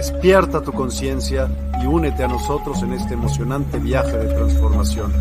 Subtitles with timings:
[0.00, 1.46] Despierta tu conciencia
[1.82, 5.12] y únete a nosotros en este emocionante viaje de transformación.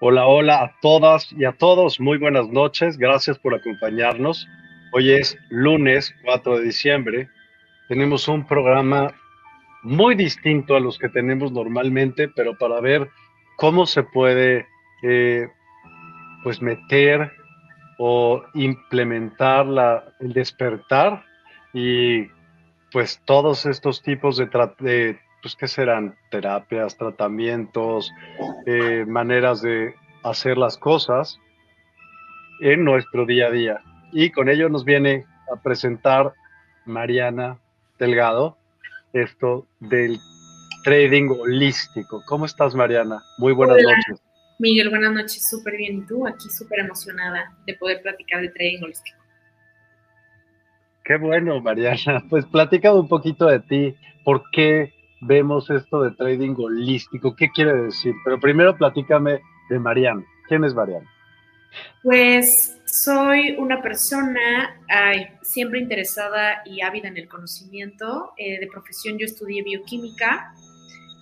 [0.00, 2.00] Hola, hola a todas y a todos.
[2.00, 2.96] Muy buenas noches.
[2.96, 4.48] Gracias por acompañarnos.
[4.94, 7.33] Hoy es lunes 4 de diciembre.
[7.88, 9.12] Tenemos un programa
[9.82, 13.10] muy distinto a los que tenemos normalmente, pero para ver
[13.56, 14.66] cómo se puede
[15.02, 15.48] eh,
[16.42, 17.30] pues meter
[17.98, 21.24] o implementar la, el despertar
[21.72, 22.26] y
[22.90, 26.16] pues todos estos tipos de, pues, ¿qué serán?
[26.30, 28.10] Terapias, tratamientos,
[28.66, 31.38] eh, maneras de hacer las cosas
[32.60, 33.80] en nuestro día a día.
[34.12, 36.32] Y con ello nos viene a presentar
[36.84, 37.58] Mariana
[37.98, 38.56] Delgado
[39.12, 40.18] esto del
[40.82, 42.22] trading holístico.
[42.26, 43.22] ¿Cómo estás, Mariana?
[43.38, 44.22] Muy buenas noches.
[44.58, 45.98] Miguel, buenas noches, súper bien.
[45.98, 46.26] ¿Y tú?
[46.26, 49.18] Aquí súper emocionada de poder platicar de trading holístico.
[51.04, 52.24] Qué bueno, Mariana.
[52.30, 53.96] Pues platícame un poquito de ti.
[54.24, 54.92] ¿Por qué
[55.26, 57.34] vemos esto de trading holístico.
[57.34, 58.14] ¿Qué quiere decir?
[58.24, 59.40] Pero primero platícame
[59.70, 60.24] de Mariana.
[60.48, 61.10] ¿Quién es Mariana?
[62.02, 64.80] Pues soy una persona
[65.42, 68.32] siempre interesada y ávida en el conocimiento.
[68.36, 70.54] Eh, de profesión yo estudié bioquímica,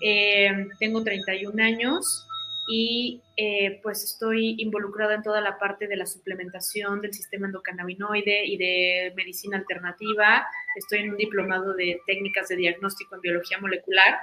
[0.02, 2.26] eh, tengo 31 años
[2.68, 8.44] y eh, pues estoy involucrada en toda la parte de la suplementación del sistema endocannabinoide
[8.44, 10.46] y de medicina alternativa.
[10.76, 14.18] Estoy en un diplomado de técnicas de diagnóstico en biología molecular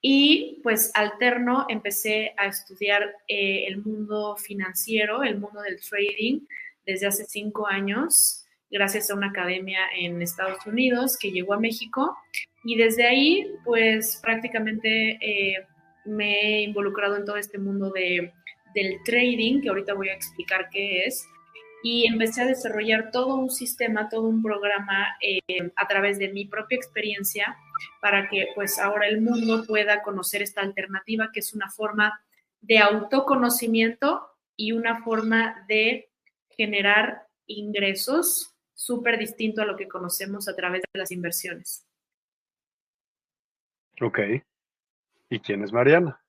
[0.00, 6.40] y pues alterno empecé a estudiar eh, el mundo financiero, el mundo del trading
[6.84, 12.16] desde hace cinco años gracias a una academia en Estados Unidos que llegó a México.
[12.64, 15.66] Y desde ahí pues prácticamente eh,
[16.04, 18.32] me he involucrado en todo este mundo de,
[18.74, 21.26] del trading, que ahorita voy a explicar qué es,
[21.82, 26.46] y empecé a desarrollar todo un sistema, todo un programa eh, a través de mi
[26.46, 27.56] propia experiencia
[28.00, 32.20] para que pues ahora el mundo pueda conocer esta alternativa que es una forma
[32.60, 36.10] de autoconocimiento y una forma de
[36.50, 41.86] generar ingresos súper distinto a lo que conocemos a través de las inversiones.
[44.00, 44.18] Ok.
[45.30, 46.20] ¿Y quién es Mariana?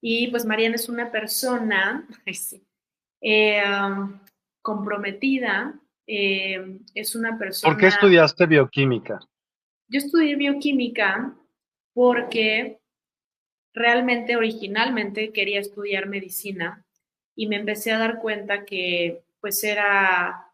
[0.00, 2.06] Y pues Mariana es una persona
[3.20, 4.20] eh, um,
[4.60, 7.72] comprometida, eh, es una persona...
[7.72, 9.20] ¿Por qué estudiaste bioquímica?
[9.92, 11.36] Yo estudié bioquímica
[11.92, 12.80] porque
[13.74, 16.82] realmente originalmente quería estudiar medicina
[17.36, 20.46] y me empecé a dar cuenta que pues era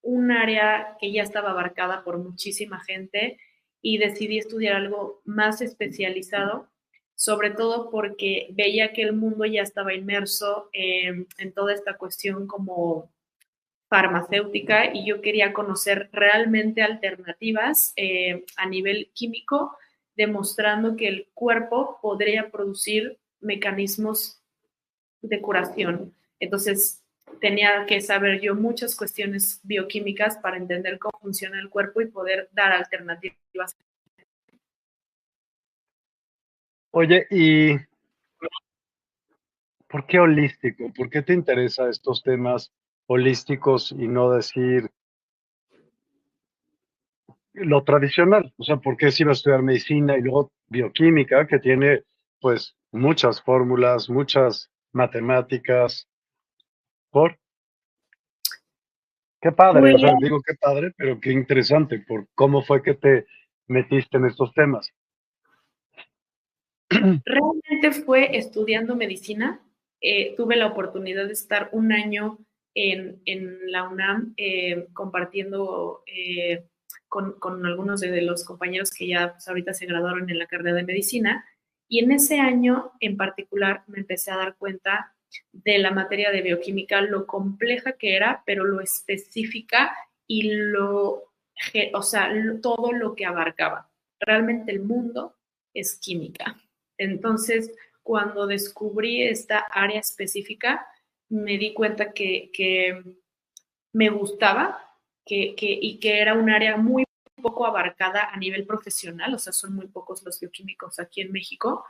[0.00, 3.36] un área que ya estaba abarcada por muchísima gente
[3.82, 6.66] y decidí estudiar algo más especializado
[7.14, 13.10] sobre todo porque veía que el mundo ya estaba inmerso en toda esta cuestión como
[13.90, 19.76] farmacéutica y yo quería conocer realmente alternativas eh, a nivel químico,
[20.16, 24.40] demostrando que el cuerpo podría producir mecanismos
[25.22, 26.14] de curación.
[26.38, 27.02] Entonces,
[27.40, 32.48] tenía que saber yo muchas cuestiones bioquímicas para entender cómo funciona el cuerpo y poder
[32.52, 33.76] dar alternativas.
[36.92, 37.76] Oye, ¿y
[39.88, 40.92] por qué holístico?
[40.92, 42.72] ¿Por qué te interesan estos temas
[43.12, 44.88] holísticos y no decir
[47.54, 48.54] lo tradicional?
[48.56, 52.04] O sea, ¿por qué si iba a estudiar medicina y luego bioquímica, que tiene
[52.40, 56.08] pues muchas fórmulas, muchas matemáticas?
[57.10, 57.36] ¿Por?
[59.40, 63.26] Qué padre, o sea, digo qué padre, pero qué interesante por cómo fue que te
[63.66, 64.88] metiste en estos temas.
[66.90, 69.60] Realmente fue estudiando medicina.
[70.00, 72.38] Eh, tuve la oportunidad de estar un año
[72.74, 73.20] en,
[73.70, 76.66] la UNAM eh, compartiendo eh,
[77.08, 80.84] con, algunos de, los compañeros que ya pues, ahorita se graduaron en la carrera de
[80.84, 81.44] medicina.
[81.88, 85.14] Y en ese año en particular me empecé a dar cuenta
[85.52, 89.96] de la materia de bioquímica, lo compleja que era, pero lo específica
[90.26, 91.32] y lo,
[91.92, 92.32] o sea,
[92.62, 93.90] todo lo que abarcaba.
[94.20, 95.36] Realmente el mundo
[95.74, 96.56] es química.
[96.98, 97.72] Entonces,
[98.02, 100.86] cuando descubrí esta área específica,
[101.30, 102.50] me di cuenta que,
[103.92, 104.78] me gustaba
[105.24, 107.04] que, y que era un área muy
[107.40, 111.84] poco abarcada a nivel profesional, o sea, son muy pocos los bioquímicos aquí en México.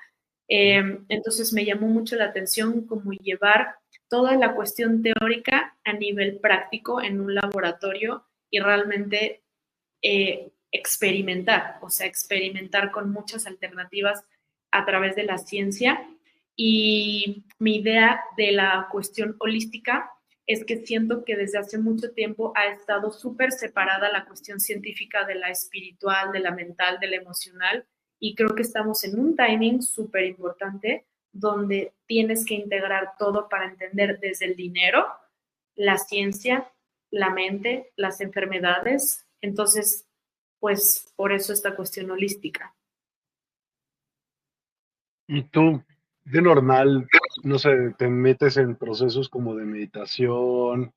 [0.49, 3.77] Em, entonces me llamó mucho la atención como llevar
[4.09, 9.45] toda la cuestión teórica a nivel práctico en un laboratorio y realmente
[10.03, 14.25] eh, experimentar, o sea, experimentar con muchas alternativas
[14.73, 16.09] a través de la ciencia.
[16.57, 20.11] Y mi idea de la cuestión holística
[20.47, 25.25] es que siento que desde hace mucho tiempo ha estado súper separada la cuestión científica
[25.25, 27.87] de la espiritual, de la mental, de la emocional.
[28.19, 33.67] Y creo que estamos en un timing súper importante donde tienes que integrar todo para
[33.67, 35.07] entender desde el dinero,
[35.77, 36.73] la ciencia,
[37.11, 39.27] la mente, las enfermedades.
[39.41, 40.09] Entonces,
[40.59, 42.75] pues por eso esta cuestión holística.
[45.29, 45.83] ¿Y tú,
[46.25, 47.09] de normal,
[47.43, 50.93] no sé, te metes en procesos como de meditación?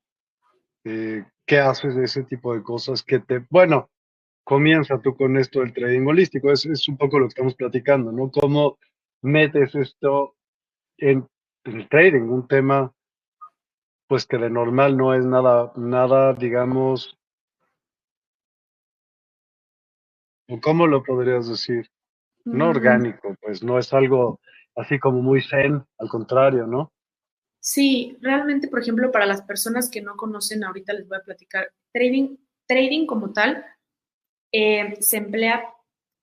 [0.84, 3.90] Eh, ¿Qué haces de ese tipo de cosas que te, bueno,
[4.44, 6.50] comienza tú con esto del trading holístico?
[6.50, 8.30] Es, es un poco lo que estamos platicando, ¿no?
[8.30, 8.78] ¿Cómo
[9.22, 10.36] metes esto
[10.98, 11.26] en,
[11.64, 12.22] el trading?
[12.22, 12.92] Un tema,
[14.06, 17.18] pues que de normal no es nada, nada, digamos,
[20.62, 21.90] ¿cómo lo podrías decir?
[22.44, 24.38] no orgánico, pues no es algo
[24.76, 26.92] así como muy zen, al contrario, ¿no?
[27.60, 31.72] Sí, realmente, por ejemplo, para las personas que no conocen, ahorita les voy a platicar,
[31.92, 32.36] trading,
[32.66, 33.64] trading como tal
[34.52, 35.64] eh, se emplea,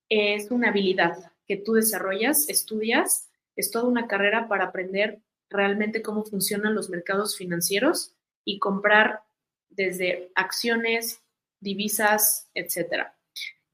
[0.08, 6.24] es una habilidad que tú desarrollas, estudias, es toda una carrera para aprender realmente cómo
[6.24, 8.16] funcionan los mercados financieros
[8.46, 9.24] y comprar
[9.70, 11.22] desde acciones,
[11.60, 13.18] divisas, etcétera.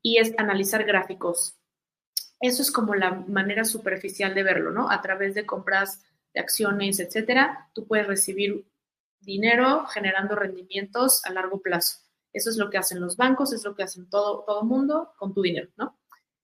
[0.02, 1.56] Y es analizar gráficos,
[2.40, 4.90] eso es como la manera superficial de verlo, ¿no?
[4.90, 6.04] A través de compras
[6.34, 8.66] de acciones, etcétera, tú puedes recibir
[9.20, 12.00] dinero generando rendimientos a largo plazo.
[12.34, 15.34] Eso es lo que hacen los bancos, es lo que hacen todo todo mundo con
[15.34, 15.98] tu dinero, ¿no?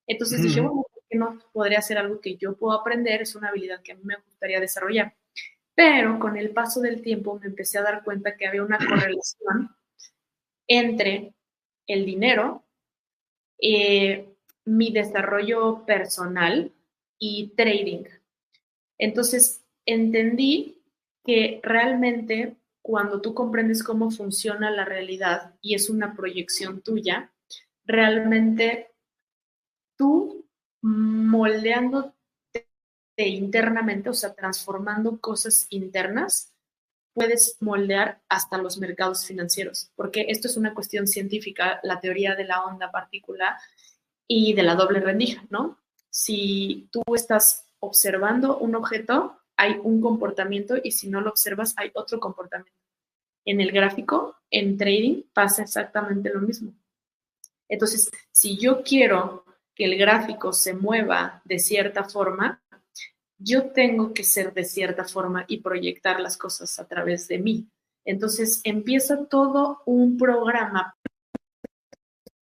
[0.08, 3.22] Entonces dije, bueno, ¿por qué no podría ser algo que yo puedo aprender?
[3.22, 5.16] Es una habilidad que a mí me gustaría desarrollar.
[5.76, 9.76] Pero con el paso del tiempo me empecé a dar cuenta que había una correlación
[10.68, 11.36] entre
[11.88, 12.64] el dinero,
[13.60, 14.33] eh,
[14.66, 16.72] mi desarrollo personal
[17.20, 18.06] y trading.
[18.98, 20.82] Entonces, entendí
[21.24, 27.32] que realmente cuando tú comprendes cómo funciona la realidad y es una proyección tuya,
[27.86, 28.92] realmente
[29.98, 30.46] tú
[30.82, 32.14] moldeándote
[33.16, 36.54] internamente, o sea, transformando cosas internas,
[37.14, 42.46] puedes moldear hasta los mercados financieros, porque esto es una cuestión científica, la teoría de
[42.46, 43.56] la onda particular
[44.28, 45.80] y de la doble rendija, ¿no?
[46.10, 51.92] Si tú estás observando un objeto, hay un comportamiento y si no lo observas, hay
[51.94, 52.80] otro comportamiento.
[53.46, 56.74] En el gráfico, en trading, pasa exactamente lo mismo.
[57.68, 62.62] Entonces, si yo quiero que el gráfico se mueva de cierta forma,
[63.38, 67.68] yo tengo que ser de cierta forma y proyectar las cosas a través de mí.
[68.06, 70.96] Entonces empieza todo un programa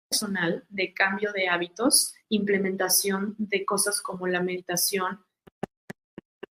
[0.08, 5.24] personal de cambio de hábitos, implementación de cosas como la meditación,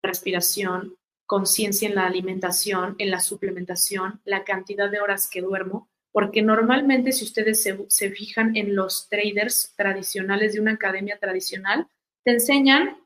[0.04, 0.96] respiración,
[1.26, 7.12] conciencia en la alimentación, en la suplementación, la cantidad de horas que duermo, porque normalmente
[7.12, 11.88] si ustedes se, fijan en los traders tradicionales de una academia tradicional,
[12.24, 12.98] te enseñan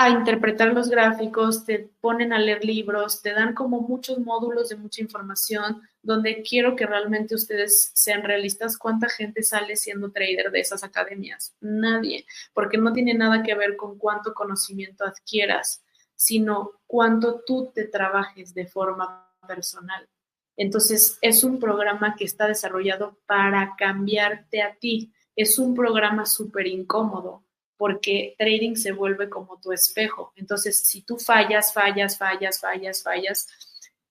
[0.00, 4.76] a interpretar los gráficos, te ponen a leer libros, te dan como muchos módulos de
[4.76, 8.78] mucha información, donde quiero que realmente ustedes sean realistas.
[8.78, 11.56] ¿Cuánta gente sale siendo trader de esas academias?
[11.60, 15.82] Nadie, porque no tiene nada que ver con cuánto conocimiento adquieras,
[16.14, 20.08] sino cuánto tú te trabajes de forma personal.
[20.56, 25.12] Entonces, es un programa que está desarrollado para cambiarte a ti.
[25.34, 27.47] Es un programa súper incómodo
[27.78, 30.32] porque trading se vuelve como tu espejo.
[30.36, 33.46] Entonces, si tú fallas, fallas, fallas, fallas, fallas,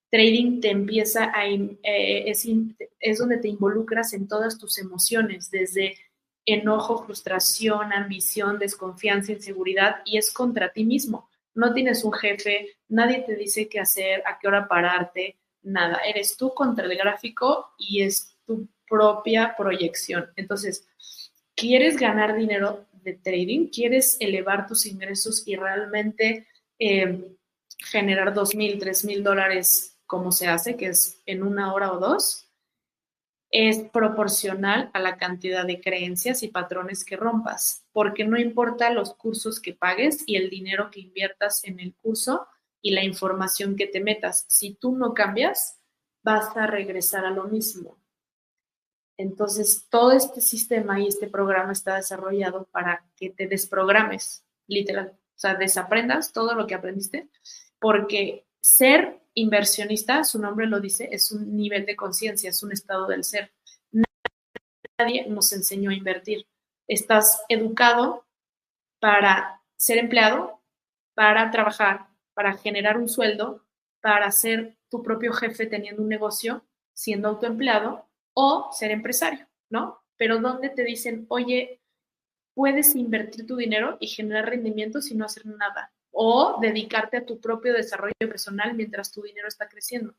[0.09, 2.47] trading te empieza a, eh, es,
[2.99, 5.97] es donde te involucras en todas tus emociones, desde
[6.45, 11.29] enojo, frustración, ambición, desconfianza, inseguridad, y es contra ti mismo.
[11.53, 15.99] No tienes un jefe, nadie te dice qué hacer, a qué hora pararte, nada.
[16.05, 20.29] Eres tú contra el gráfico y es tu propia proyección.
[20.37, 20.87] Entonces,
[21.53, 22.86] ¿quieres ganar dinero?
[23.03, 26.47] De trading, quieres elevar tus ingresos y realmente
[26.79, 27.35] eh,
[27.77, 31.99] generar dos mil, tres mil dólares como se hace, que es en una hora o
[31.99, 32.47] dos,
[33.49, 39.13] es proporcional a la cantidad de creencias y patrones que rompas, porque no importa los
[39.13, 42.47] cursos que pagues y el dinero que inviertas en el curso
[42.81, 45.79] y la información que te metas, si tú no cambias,
[46.23, 47.97] vas a regresar a lo mismo.
[49.17, 55.13] Entonces, todo este sistema y este programa está desarrollado para que te desprogrames, literal.
[55.35, 57.29] O sea, desaprendas todo lo que aprendiste,
[57.79, 63.07] porque ser inversionista, su nombre lo dice, es un nivel de conciencia, es un estado
[63.07, 63.51] del ser.
[64.99, 66.47] Nadie nos enseñó a invertir.
[66.87, 68.25] Estás educado
[68.99, 70.61] para ser empleado,
[71.13, 73.65] para trabajar, para generar un sueldo,
[74.01, 78.06] para ser tu propio jefe teniendo un negocio, siendo autoempleado
[78.39, 80.03] o ser empresario, ¿no?
[80.15, 81.81] Pero donde te dicen, oye,
[82.53, 85.91] puedes invertir tu dinero y generar rendimientos y no hacer nada.
[86.11, 90.13] O dedicarte a tu propio desarrollo personal mientras tu dinero está creciendo.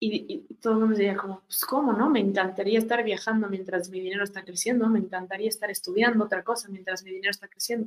[0.00, 2.10] Y, todo el mundo diría como, pues cómo, ¿no?
[2.10, 6.68] Me encantaría estar viajando mientras mi dinero está creciendo, me encantaría estar estudiando otra cosa
[6.70, 7.86] mientras mi dinero está creciendo.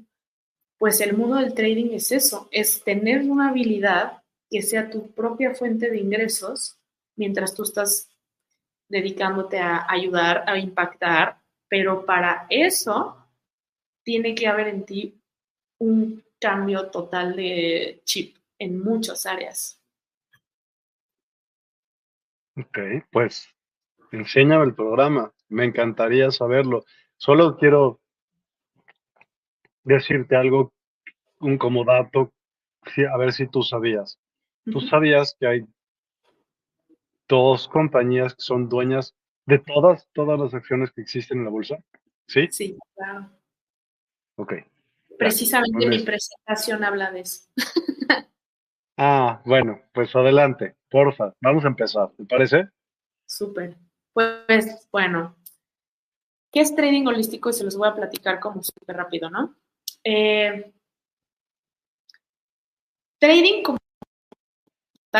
[0.78, 5.54] Pues el mundo del trading es eso, es tener una habilidad que sea tu propia
[5.56, 6.78] fuente de ingresos
[7.18, 8.15] mientras tú estás
[8.88, 13.18] dedicándote a ayudar, a impactar, pero para eso
[14.04, 15.22] tiene que haber en ti
[15.80, 19.82] un cambio total de chip en muchas áreas.
[22.58, 22.78] Ok,
[23.12, 23.50] pues
[24.12, 26.86] enséñame el programa, me encantaría saberlo.
[27.18, 28.00] Solo quiero
[29.84, 30.74] decirte algo,
[31.40, 32.34] un como dato,
[33.12, 34.20] a ver si tú sabías.
[34.66, 35.66] Tú sabías que hay
[37.28, 39.16] dos compañías que son dueñas
[39.46, 41.78] de todas, todas las acciones que existen en la bolsa.
[42.28, 42.48] ¿Sí?
[42.52, 43.30] Sí, claro.
[44.38, 44.54] Ok.
[45.18, 47.48] Precisamente mi presentación habla de eso.
[48.98, 52.70] ah, bueno, pues adelante, porfa, vamos a empezar, ¿te parece?
[53.26, 53.78] Súper.
[54.14, 55.36] Pues bueno,
[56.52, 57.50] ¿qué es trading holístico?
[57.50, 59.56] Y se los voy a platicar como súper rápido, ¿no?
[60.04, 60.74] Eh,
[63.20, 63.78] trading como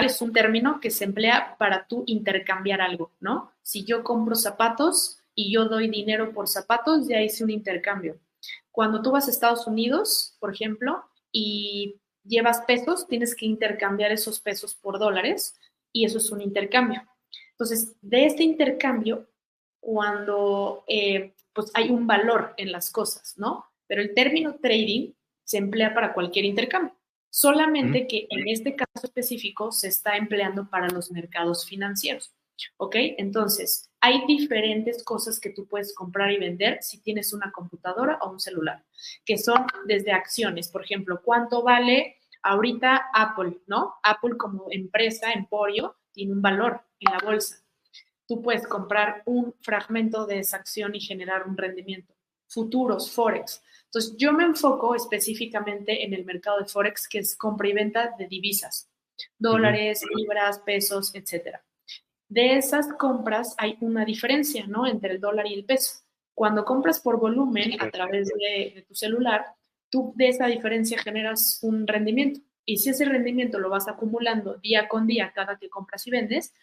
[0.04, 3.52] es un término que se emplea para tú intercambiar algo, ¿no?
[3.62, 8.20] Si yo compro zapatos y yo doy dinero por zapatos, ya hice un intercambio.
[8.72, 14.40] Cuando tú vas a Estados Unidos, por ejemplo, y llevas pesos, tienes que intercambiar esos
[14.40, 15.56] pesos por dólares
[15.92, 17.04] y eso es un intercambio.
[17.52, 19.30] Entonces, de este intercambio,
[19.80, 23.66] cuando eh, pues hay un valor en las cosas, ¿no?
[23.88, 26.94] Pero el término trading se emplea para cualquier intercambio
[27.36, 32.34] solamente que en este caso específico se está empleando para los mercados financieros.
[32.78, 32.96] ¿Ok?
[33.18, 38.32] Entonces, hay diferentes cosas que tú puedes comprar y vender si tienes una computadora o
[38.32, 38.86] un celular,
[39.26, 43.96] que son desde acciones, por ejemplo, ¿cuánto vale ahorita Apple, ¿no?
[44.02, 47.58] Apple como empresa, emporio, tiene un valor en la bolsa.
[48.26, 52.16] Tú puedes comprar un fragmento de esa acción y generar un rendimiento.
[52.48, 53.62] Futuros, Forex.
[53.86, 58.14] Entonces, yo me enfoco específicamente en el mercado de Forex, que es compra y venta
[58.18, 58.90] de divisas,
[59.38, 61.64] dólares, libras, pesos, etcétera.
[62.28, 64.88] De esas compras hay una diferencia, ¿no?
[64.88, 66.02] Entre el dólar y el peso.
[66.34, 69.46] Cuando compras por volumen a través de, tu celular,
[69.90, 72.42] tú de esa diferencia generas un rendimiento.
[72.66, 76.54] Y si ese rendimiento lo vas acumulando día con día cada que compras y vendes,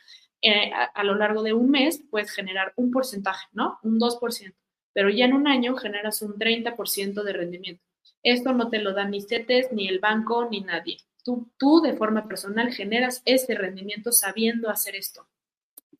[0.42, 3.78] eh, a, a, lo largo de un mes puedes generar un porcentaje, ¿no?
[3.84, 4.52] Un 2%
[4.92, 7.82] pero ya en un año generas un 30% de rendimiento.
[8.22, 10.98] Esto no te lo dan ni CETES, ni el banco, ni nadie.
[11.24, 15.26] Tú, tú de forma personal generas ese rendimiento sabiendo hacer esto.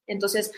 [0.07, 0.53] Entonces,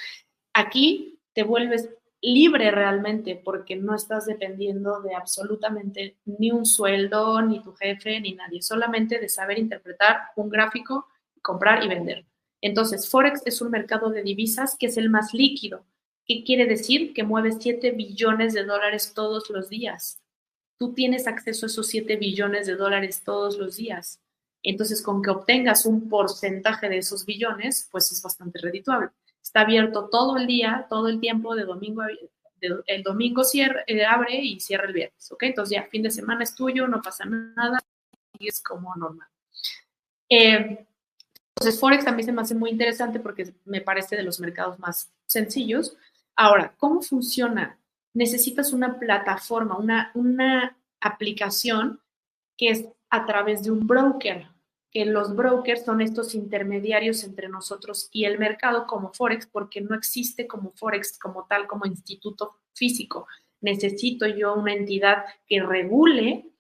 [0.53, 1.91] aquí te vuelves
[2.25, 8.33] libre realmente porque no estás dependiendo de absolutamente ni un sueldo, ni tu jefe, ni
[8.33, 11.07] nadie, solamente de saber interpretar un gráfico,
[11.43, 12.25] comprar y vender.
[12.63, 15.85] Entonces, Forex es un mercado de divisas que es el más líquido.
[16.27, 17.13] ¿Qué quiere decir?
[17.13, 20.21] Que mueve 7 billones de dólares todos los días.
[20.79, 24.21] Tú tienes acceso a esos 7 billones de dólares todos los días.
[24.63, 29.11] Entonces, con que obtengas un porcentaje de esos billones, pues es bastante redituable.
[29.43, 32.03] Está abierto todo el día, todo el tiempo, de domingo
[32.87, 35.43] el domingo cierra, eh, abre y cierra el viernes, ¿ok?
[35.45, 37.79] Entonces ya, fin de semana es tuyo, no pasa nada
[38.39, 39.29] y es como normal.
[40.29, 40.87] Eh,
[41.57, 45.13] entonces, Forex también se me hace muy interesante porque me parece de los mercados más
[45.27, 45.97] sencillos.
[46.37, 47.79] Ahora, ¿cómo funciona?
[48.13, 52.01] Necesitas una plataforma, una, una aplicación
[52.57, 54.49] que es a través de un broker,
[54.91, 59.95] que los brokers son estos intermediarios entre nosotros y el mercado como Forex, porque no
[59.95, 63.27] existe como Forex como tal, como instituto físico.
[63.61, 66.51] Necesito yo una entidad que regule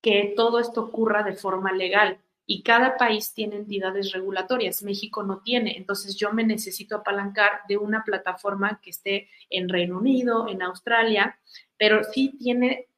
[0.00, 2.20] que todo esto ocurra de forma legal.
[2.46, 4.82] Y cada país tiene entidades regulatorias.
[4.82, 5.76] México no tiene.
[5.76, 11.38] Entonces yo me necesito apalancar de una plataforma que esté en Reino Unido, en Australia,
[11.78, 12.88] pero sí tiene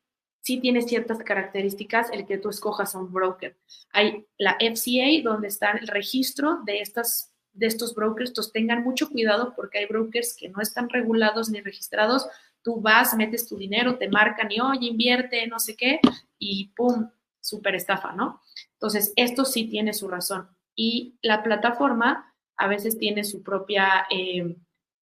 [0.47, 3.57] sí tiene ciertas características el que tú escojas a un broker.
[3.93, 8.31] Hay la FCA, donde está el registro de, estas, de estos brokers.
[8.31, 12.29] Entonces tengan mucho cuidado porque hay brokers que no están regulados ni registrados.
[12.63, 15.99] Tú vas, metes tu dinero, te marcan y, oye, invierte, no sé qué,
[16.39, 17.11] y pum,
[17.41, 18.41] súper estafa, ¿no?
[18.87, 20.49] Entonces, esto sí tiene su razón.
[20.75, 24.07] Y la plataforma a veces tiene su propia...
[24.11, 24.57] Eh,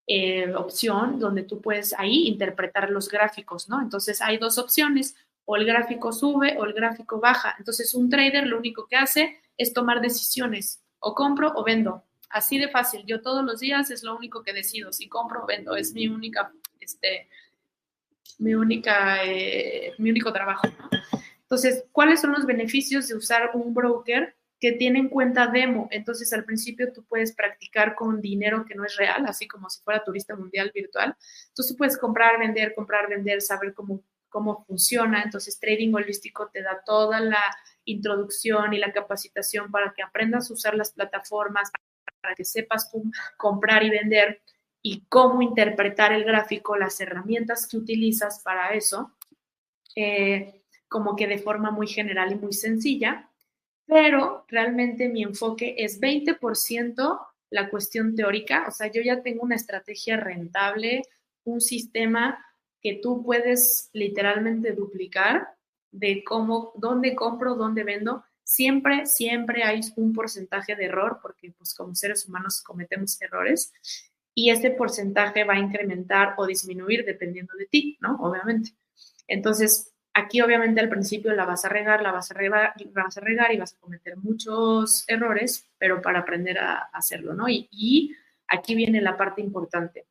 [0.05, 3.81] eh, opción donde tú puedes ahí interpretar los gráficos, ¿no?
[3.81, 7.55] Entonces hay dos opciones o el gráfico sube o el gráfico baja.
[7.57, 12.03] Entonces, un trader lo único que hace es tomar decisiones, o compro o vendo.
[12.29, 13.05] Así de fácil.
[13.05, 15.75] Yo todos los días es lo único que decido, si compro o vendo.
[15.75, 17.29] Es mi única, este,
[18.39, 20.67] mi única, eh, mi único trabajo.
[21.53, 25.87] Entonces, ¿cuáles son los beneficios de usar un broker que tiene en cuenta demo?
[25.91, 29.79] Entonces, al principio tú puedes practicar con dinero que no es real, así como si
[29.83, 31.15] fuera turista mundial virtual.
[31.49, 35.21] Entonces, tú puedes comprar, vender, comprar, vender, saber cómo cómo funciona.
[35.21, 37.43] Entonces, Trading Holístico te da toda la
[37.85, 41.69] introducción y la capacitación para que aprendas a usar las plataformas,
[42.19, 42.91] para que sepas
[43.37, 44.41] comprar y vender
[44.81, 49.11] y cómo interpretar el gráfico, las herramientas que utilizas para eso,
[49.95, 50.62] eh,
[50.93, 53.27] como que de forma muy general y muy sencilla.
[53.87, 59.55] Pero realmente mi enfoque es 20% la cuestión teórica, o sea, yo ya tengo una
[59.55, 61.01] estrategia rentable,
[61.45, 62.45] un sistema
[62.79, 65.47] que tú puedes literalmente duplicar
[65.91, 68.23] de cómo, dónde compro, dónde vendo.
[68.43, 73.73] Siempre, siempre hay un porcentaje de error, porque pues como seres humanos cometemos errores,
[74.35, 78.15] y ese porcentaje va a incrementar o disminuir dependiendo de ti, ¿no?
[78.19, 78.71] Obviamente.
[79.27, 83.21] Entonces, aquí obviamente al principio la vas a regar, la vas a regar, vas a
[83.21, 87.49] regar y vas a cometer muchos errores, pero para aprender a hacerlo, ¿no?
[87.49, 88.15] Y, y
[88.47, 90.05] aquí viene la parte importante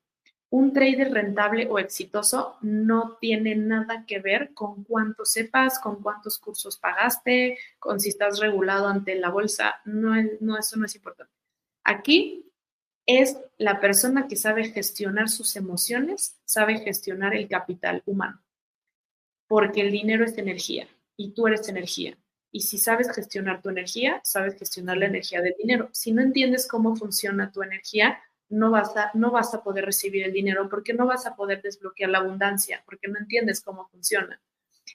[0.53, 6.39] un trader rentable o exitoso no tiene nada que ver con cuánto sepas, con cuántos
[6.39, 9.77] cursos pagaste, con si estás regulado ante la bolsa.
[9.87, 11.33] No, no, eso no es importante.
[11.85, 12.53] Aquí
[13.07, 18.43] es la persona que sabe gestionar sus emociones, sabe gestionar el capital humano.
[19.53, 22.17] Porque el dinero es energía y tú eres energía.
[22.51, 25.91] Y si sabes gestionar tu energía, sabes gestionar la energía del dinero.
[25.93, 30.25] Si no entiendes cómo funciona tu energía, no vas, a, no vas a poder recibir
[30.25, 34.41] el dinero porque no vas a poder desbloquear la abundancia, porque no entiendes cómo funciona.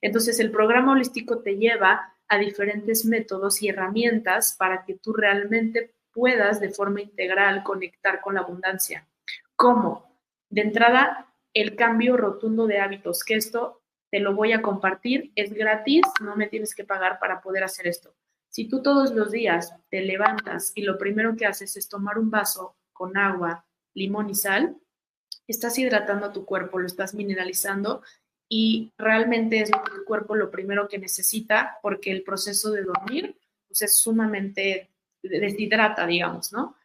[0.02, 5.94] Entonces, el programa holístico te lleva a diferentes métodos y herramientas para que tú realmente
[6.12, 9.08] puedas de forma integral conectar con la abundancia.
[9.56, 10.18] ¿Cómo?
[10.50, 15.54] De entrada, el cambio rotundo de hábitos, que esto te lo voy a compartir, es
[15.54, 18.16] gratis, no me tienes que pagar para poder hacer esto.
[18.50, 22.32] Si tú todos los días te levantas y lo primero que haces es tomar un
[22.32, 24.78] vaso con agua, limón y sal,
[25.48, 28.02] estás hidratando a tu cuerpo, lo estás mineralizando
[28.50, 33.82] y realmente es tu cuerpo lo primero que necesita porque el proceso de dormir pues,
[33.82, 34.90] es sumamente
[35.22, 36.76] deshidrata, digamos, ¿no?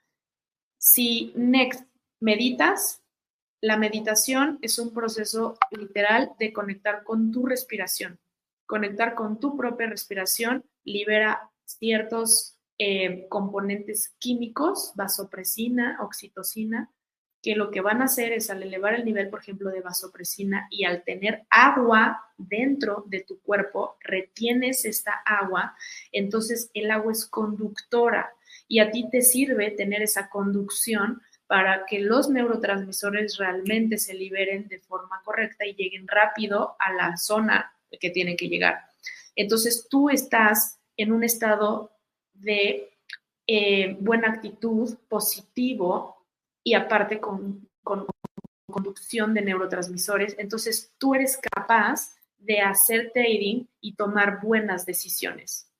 [0.78, 1.86] Si next
[2.20, 3.01] meditas,
[3.62, 8.18] la meditación es un proceso literal de conectar con tu respiración.
[8.66, 16.90] Conectar con tu propia respiración libera ciertos eh, componentes químicos, vasopresina, oxitocina,
[17.40, 20.66] que lo que van a hacer es al elevar el nivel, por ejemplo, de vasopresina
[20.68, 25.76] y al tener agua dentro de tu cuerpo, retienes esta agua,
[26.10, 28.32] entonces el agua es conductora
[28.66, 34.68] y a ti te sirve tener esa conducción para que los neurotransmisores realmente se liberen
[34.68, 38.80] de forma correcta y lleguen rápido a la zona que tienen que llegar.
[39.36, 41.92] Entonces tú estás en un estado
[42.32, 42.96] de
[43.46, 46.24] eh, buena actitud, positivo,
[46.64, 47.68] y aparte con,
[48.70, 50.34] conducción de neurotransmisores.
[50.38, 55.70] Entonces tú eres capaz de hacer trading y tomar buenas decisiones.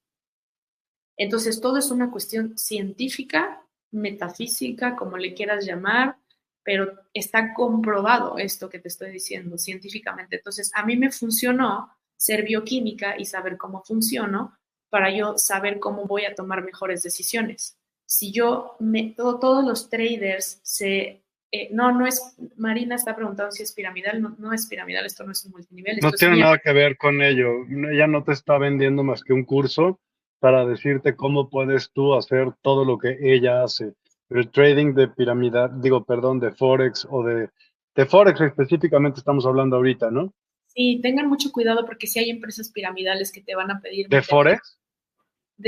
[1.17, 3.62] Entonces todo es una cuestión científica,
[3.93, 6.17] metafísica, como le quieras llamar,
[6.65, 10.37] pero está comprobado esto que te estoy diciendo científicamente.
[10.37, 14.57] Entonces a mí me funcionó ser bioquímica y saber cómo funciono
[14.91, 17.79] para yo saber cómo voy a tomar mejores decisiones
[18.13, 21.23] si yo, me, todos los traders se...
[21.51, 25.25] Eh, no, no es, Marina está preguntando si es piramidal, no, no es piramidal, esto
[25.25, 25.99] no es un multinivel.
[26.03, 29.45] No tiene nada que ver con ello, ella no te está vendiendo más que un
[29.45, 29.99] curso
[30.43, 33.93] para decirte cómo puedes tú hacer todo lo que ella hace.
[34.29, 37.49] El trading de piramidal, digo, perdón, de Forex o de,
[37.95, 40.35] de Forex específicamente estamos hablando ahorita, ¿no?
[40.67, 44.09] Sí, tengan mucho cuidado porque si hay empresas piramidales que te van a pedir.
[44.09, 44.81] ¿De Forex?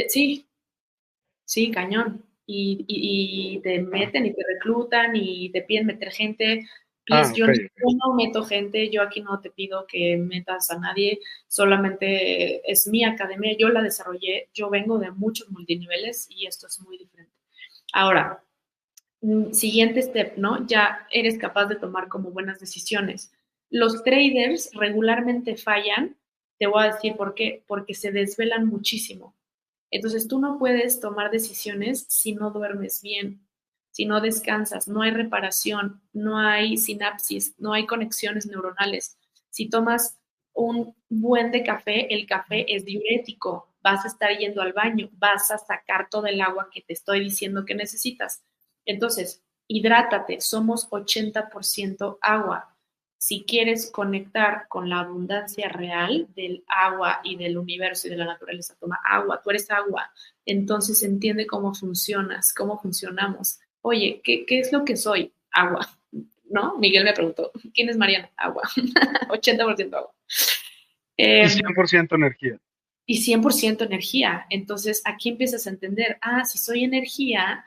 [0.08, 0.48] sí,
[1.44, 6.66] sí, cañón y, te meten y te reclutan y te piden meter gente.
[7.10, 12.70] Ah, yo, no meto gente, yo aquí no te pido que metas a nadie, solamente
[12.70, 16.96] es mi academia, yo la desarrollé, yo vengo de muchos multiniveles y esto es muy
[16.96, 17.32] diferente.
[17.92, 18.42] Ahora,
[19.20, 20.66] mm, siguiente step, ¿no?
[20.66, 23.32] Ya eres capaz de tomar como buenas decisiones.
[23.68, 26.16] Los traders regularmente fallan,
[26.58, 29.34] te voy a decir por qué, porque se desvelan muchísimo.
[29.90, 33.46] Entonces tú no puedes tomar decisiones si no duermes bien,
[33.94, 39.16] si no descansas, no hay reparación, no hay sinapsis, no hay conexiones neuronales.
[39.50, 40.18] Si tomas
[40.52, 45.52] un buen de café, el café es diurético, vas a estar yendo al baño, vas
[45.52, 48.42] a sacar todo el agua que te estoy diciendo que necesitas.
[48.85, 52.74] Entonces, hidrátate, somos 80% agua
[53.24, 58.26] si quieres conectar con la abundancia real del agua y del universo y de la
[58.26, 60.12] naturaleza, toma agua, tú eres agua,
[60.44, 63.61] entonces entiende cómo funcionas, cómo funcionamos.
[63.87, 65.31] Oye, ¿qué, es lo que soy?
[65.53, 65.87] Agua,
[66.49, 66.79] ¿no?
[66.79, 68.31] Miguel me preguntó, ¿quién es Mariana?
[68.35, 68.62] Agua,
[69.29, 70.14] 80% agua.
[71.18, 72.59] y 100% em, energía.
[73.05, 74.47] Y 100% energía.
[74.49, 77.66] Entonces, aquí empiezas a entender, ah, si soy energía,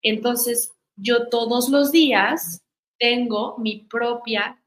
[0.00, 2.62] entonces yo todos los días
[2.98, 4.58] tengo mi propia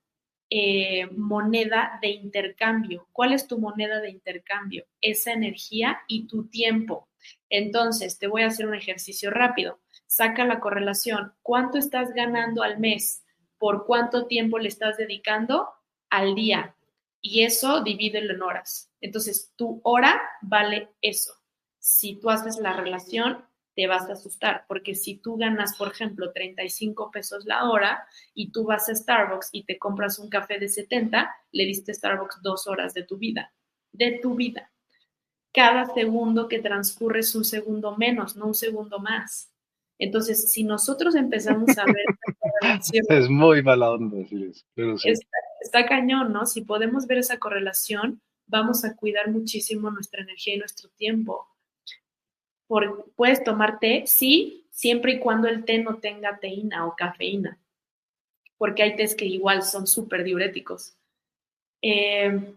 [0.51, 3.07] eh, moneda de intercambio.
[3.11, 4.85] ¿Cuál es tu moneda de intercambio?
[5.01, 7.09] Esa energía y tu tiempo.
[7.49, 9.79] Entonces, te voy a hacer un ejercicio rápido.
[10.11, 11.31] Saca la correlación.
[11.41, 13.23] ¿Cuánto estás ganando al mes?
[13.57, 15.69] ¿Por cuánto tiempo le estás dedicando
[16.09, 16.75] al día?
[17.21, 18.91] Y eso divídelo en horas.
[18.99, 21.31] Entonces, tu hora vale eso.
[21.79, 26.33] Si tú haces la relación, te vas a asustar, porque si tú ganas, por ejemplo,
[26.33, 30.67] 35 pesos la hora y tú vas a Starbucks y te compras un café de
[30.67, 33.53] 70, le diste Starbucks dos horas de tu vida,
[33.93, 34.73] de tu vida.
[35.53, 39.51] Cada segundo que transcurre es un segundo menos, no un segundo más.
[40.01, 42.05] Entonces, si nosotros empezamos a ver...
[43.09, 44.65] es muy mala onda decir eso.
[44.73, 46.45] Pero está, está cañón, ¿no?
[46.45, 51.47] Si podemos ver esa correlación, vamos a cuidar muchísimo nuestra energía y nuestro tiempo
[53.15, 57.59] puedes tomar té, sí, siempre y cuando el té no tenga teína o cafeína,
[58.57, 60.95] porque hay tés que igual son súper diuréticos.
[61.81, 62.55] Em,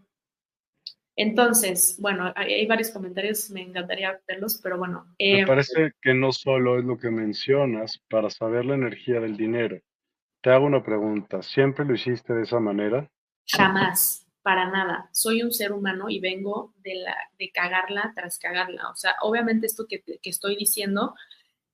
[1.16, 5.06] entonces, bueno, hay, varios comentarios, me encantaría verlos, pero bueno.
[5.18, 9.36] me em, parece que no solo es lo que mencionas para saber la energía del
[9.36, 9.78] dinero.
[10.42, 13.08] Te hago una pregunta, ¿siempre lo hiciste de esa manera?
[13.46, 15.08] Jamás para nada.
[15.12, 18.90] Soy un ser humano y vengo de, la, de cagarla tras cagarla.
[18.90, 21.14] O sea, obviamente esto que, que estoy diciendo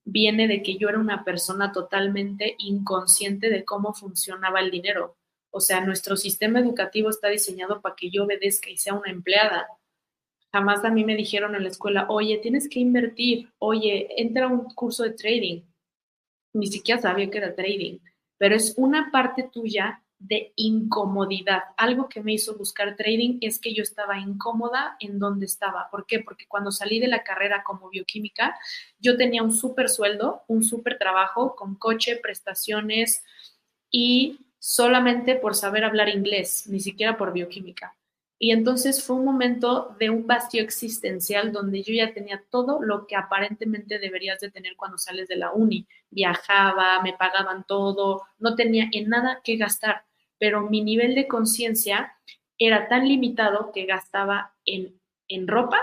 [0.05, 5.17] viene de que yo era una persona totalmente inconsciente de cómo funcionaba el dinero.
[5.51, 9.67] O sea, nuestro sistema educativo está diseñado para que yo obedezca y sea una empleada.
[10.53, 14.49] Jamás a mí me dijeron en la escuela, oye, tienes que invertir, oye, entra a
[14.49, 15.63] un curso de trading.
[16.53, 17.99] Ni siquiera sabía que era trading,
[18.37, 21.63] pero es una parte tuya de incomodidad.
[21.79, 25.89] Algo que me hizo buscar trading es que yo estaba incómoda en donde estaba.
[25.91, 26.21] ¿Por qué?
[26.21, 28.55] Porque cuando salí de la carrera como bioquímica,
[28.99, 33.25] yo tenía un súper sueldo, un súper trabajo con coche, prestaciones
[33.91, 37.97] y solamente por saber hablar inglés, ni siquiera por bioquímica.
[38.39, 43.07] Y entonces fue un momento de un vacío existencial donde yo ya tenía todo lo
[43.07, 45.87] que aparentemente deberías de tener cuando sales de la uni.
[46.11, 50.05] Viajaba, me pagaban todo, no tenía en nada que gastar,
[50.39, 52.15] pero mi nivel de conciencia
[52.59, 55.81] era tan limitado que gastaba en, en ropa,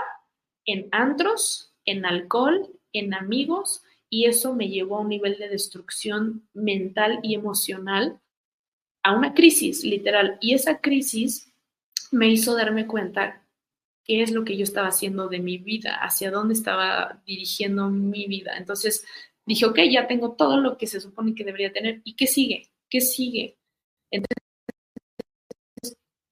[0.64, 6.48] en antros, en alcohol, en amigos, y eso me llevó a un nivel de destrucción
[6.54, 8.20] mental y emocional,
[9.08, 10.36] a una crisis literal.
[10.42, 11.50] Y esa crisis
[12.10, 13.42] me hizo darme cuenta
[14.04, 18.26] qué es lo que yo estaba haciendo de mi vida, hacia dónde estaba dirigiendo mi
[18.26, 18.58] vida.
[18.58, 19.06] Entonces
[19.46, 22.02] dije, ok, ya tengo todo lo que se supone que debería tener.
[22.04, 22.68] ¿Y qué sigue?
[22.90, 23.56] ¿Qué sigue?
[24.10, 24.36] Entonces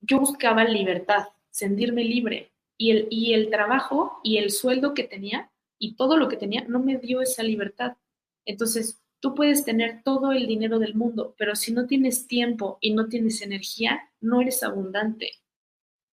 [0.02, 2.52] yo buscaba libertad, sentirme libre.
[2.76, 6.64] Y el, y el trabajo y el sueldo que tenía y todo lo que tenía
[6.68, 7.96] no me dio esa libertad.
[8.44, 12.92] Entonces, tú puedes tener todo el dinero del mundo, pero si no tienes tiempo y
[12.94, 15.32] no tienes energía, no eres abundante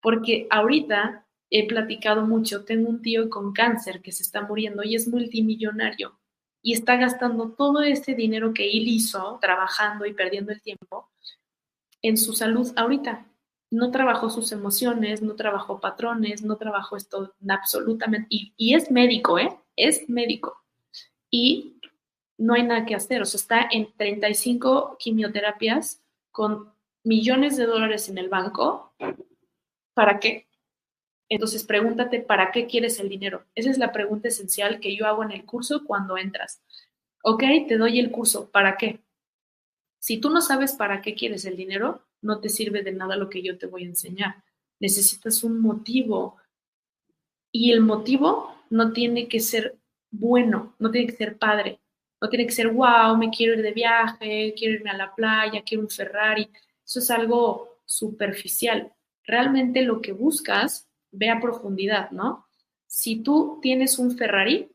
[0.04, 4.96] porque ahorita he platicado mucho, tengo un tío con cáncer que se está muriendo y
[4.96, 6.20] es multimillonario
[6.62, 11.10] y está gastando todo ese dinero que él hizo trabajando y perdiendo el tiempo
[12.02, 13.26] en su salud ahorita.
[13.72, 18.28] No trabajó sus emociones, no trabajó patrones, no trabajó esto absolutamente.
[18.30, 19.58] Y, y es médico, ¿eh?
[19.76, 20.62] Es médico.
[21.32, 21.80] Y
[22.44, 23.22] no hay nada que hacer.
[23.22, 26.02] O sea, está en 35 quimioterapias
[26.32, 28.94] con millones de dólares en el banco
[29.94, 30.48] ¿para qué?
[31.30, 33.46] Entonces pregúntate, ¿para qué quieres el dinero?
[33.56, 36.62] Esa es la pregunta esencial que yo hago en el curso cuando entras.
[37.24, 39.00] Ok, te doy el curso, ¿para qué?
[40.00, 43.30] Si tú no sabes para qué quieres el dinero, no te sirve de nada lo
[43.30, 44.44] que yo te voy a enseñar.
[44.80, 46.38] Necesitas un motivo.
[47.52, 49.78] Y el motivo no tiene que ser
[50.12, 51.80] bueno, no tiene que ser padre,
[52.24, 55.62] no tiene que ser, wow, me quiero ir de viaje, quiero irme a la playa,
[55.64, 56.50] quiero un Ferrari.
[56.84, 58.92] Eso es algo superficial
[59.24, 62.46] realmente lo que buscas, ve a profundidad, ¿no?
[62.86, 64.70] Si tú tienes un Ferrari,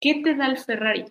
[0.00, 1.06] ¿qué te da el Ferrari?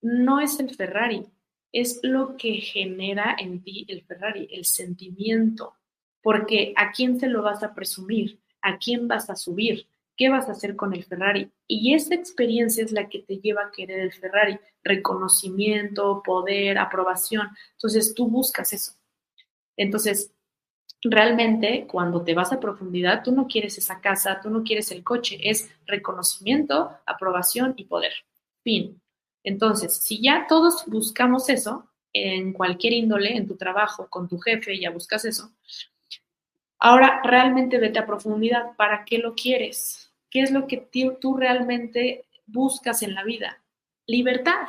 [0.00, 1.26] No es el Ferrari,
[1.72, 5.74] es lo que genera en ti el Ferrari, el sentimiento.
[6.22, 8.40] Porque ¿a quién se lo vas a presumir?
[8.60, 9.86] ¿A quién vas a subir?
[10.18, 11.50] ¿Qué vas a hacer con el Ferrari?
[11.68, 14.58] Y esa experiencia es la que te lleva a querer el Ferrari.
[14.82, 17.48] Reconocimiento, poder, aprobación.
[17.74, 18.92] Entonces tú buscas eso.
[19.76, 20.32] Entonces,
[21.02, 25.04] realmente cuando te vas a profundidad, tú no quieres esa casa, tú no quieres el
[25.04, 28.12] coche, es reconocimiento, aprobación y poder.
[28.64, 29.00] Fin.
[29.44, 34.80] Entonces, si ya todos buscamos eso, en cualquier índole, en tu trabajo, con tu jefe,
[34.80, 35.52] ya buscas eso,
[36.80, 38.74] ahora realmente vete a profundidad.
[38.76, 40.07] ¿Para qué lo quieres?
[40.30, 40.88] ¿Qué es lo que
[41.20, 43.62] tú realmente buscas en la vida?
[44.06, 44.68] Libertad.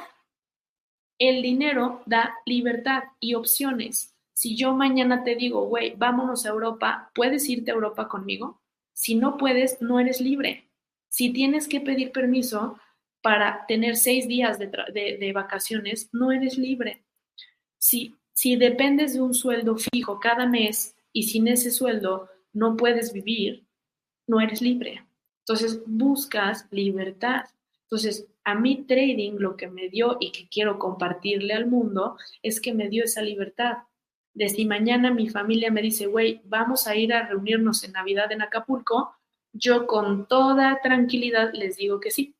[1.18, 4.16] El dinero da libertad y opciones.
[4.34, 8.62] Si yo mañana te digo, güey, vámonos a Europa, ¿puedes irte a Europa conmigo?
[8.94, 10.70] Si no puedes, no eres libre.
[11.10, 12.80] Si tienes que pedir permiso
[13.22, 17.04] para tener seis días de, vacaciones, no eres libre.
[17.78, 23.12] Si, si dependes de un sueldo fijo cada mes y sin ese sueldo no puedes
[23.12, 23.68] vivir,
[24.26, 25.04] no eres libre.
[25.50, 27.46] Entonces buscas libertad.
[27.86, 32.62] Entonces, a mí trading lo que me dio y que quiero compartirle al mundo es
[32.62, 33.78] que me dio esa libertad
[34.36, 38.32] de si mañana mi familia me dice, güey, vamos a ir a reunirnos en Navidad
[38.32, 39.16] en Acapulco,
[39.52, 42.36] yo con toda tranquilidad les digo que sí.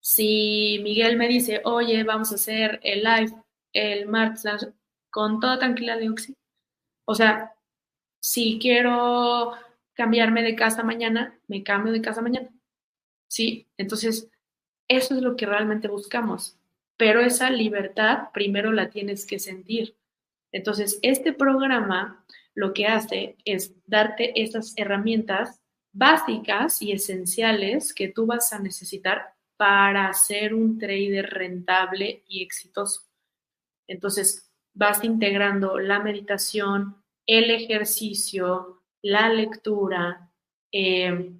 [0.00, 3.32] Si Miguel me dice, oye, vamos a hacer el live
[3.72, 4.72] el martes,
[5.08, 6.36] con toda tranquilidad digo que sí.
[7.04, 7.54] O sea,
[8.18, 9.52] si quiero
[9.96, 12.50] cambiarme de casa mañana, me cambio de casa mañana.
[13.28, 14.30] Sí, entonces
[14.88, 16.56] eso es lo que realmente buscamos.
[16.96, 19.96] Pero esa libertad primero la tienes que sentir.
[20.52, 25.60] Entonces, este programa lo que hace es darte esas herramientas
[25.92, 33.02] básicas y esenciales que tú vas a necesitar para ser un trader rentable y exitoso.
[33.86, 40.28] Entonces, vas integrando la meditación, el ejercicio, la lectura,
[40.72, 41.32] eh,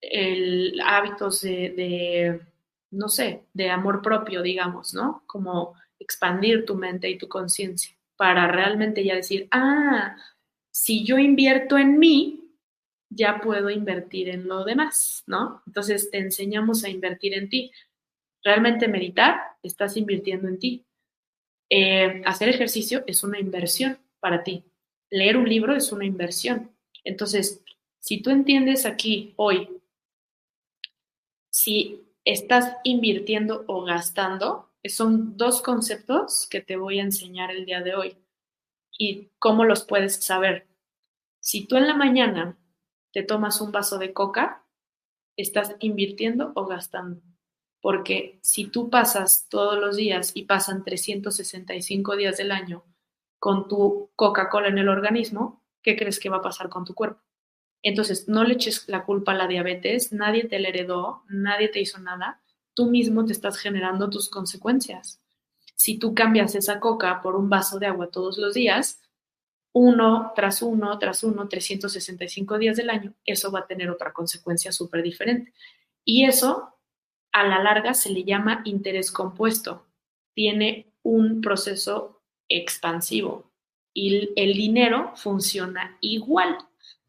[0.00, 2.40] el, hábitos de,
[2.90, 5.22] no sé, de amor propio, digamos, ¿no?
[5.26, 10.16] Como expandir tu mente y tu conciencia para realmente ya decir, ah,
[10.72, 12.40] si yo invierto en mí,
[13.08, 15.62] ya puedo invertir en lo demás, ¿no?
[15.68, 17.70] Entonces te enseñamos a invertir en ti.
[18.42, 20.84] Realmente meditar, estás invirtiendo en ti.
[21.70, 24.64] Eh, hacer ejercicio es una inversión para ti.
[25.10, 26.73] Leer un libro es una inversión.
[27.04, 27.62] Entonces,
[28.00, 29.68] si tú entiendes aquí, hoy,
[31.50, 37.80] si estás invirtiendo o gastando, son dos conceptos que te voy a enseñar el día
[37.80, 38.16] de hoy
[38.98, 40.66] y cómo los puedes saber.
[41.40, 42.58] Si tú en la mañana
[43.12, 44.66] te tomas un vaso de coca,
[45.36, 47.22] estás invirtiendo o gastando.
[47.80, 52.84] Porque si tú pasas todos los días y pasan 365 días del año
[53.38, 57.20] con tu Coca-Cola en el organismo, ¿qué crees que va a pasar con tu cuerpo?
[57.82, 61.80] Entonces, no le eches la culpa a la diabetes, nadie te la heredó, nadie te
[61.80, 62.42] hizo nada,
[62.72, 65.20] tú mismo te estás generando tus consecuencias.
[65.76, 69.02] Si tú cambias esa coca por un vaso de agua todos los días,
[69.72, 74.72] uno tras uno, tras uno, 365 días del año, eso va a tener otra consecuencia
[74.72, 75.52] súper diferente.
[76.04, 76.78] Y eso,
[77.32, 79.84] a la larga, se le llama interés compuesto.
[80.32, 83.53] Tiene un proceso expansivo
[83.94, 86.58] y el dinero funciona igual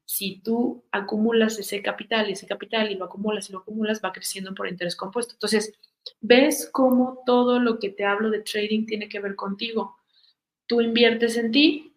[0.06, 4.13] si tú acumulas ese capital y ese capital y lo acumulas y lo acumulas, va
[4.13, 5.34] creciendo por interés compuesto.
[5.34, 5.74] Entonces,
[6.21, 9.98] ves cómo todo lo que te hablo de trading tiene que ver contigo.
[10.67, 11.95] Tú inviertes en ti,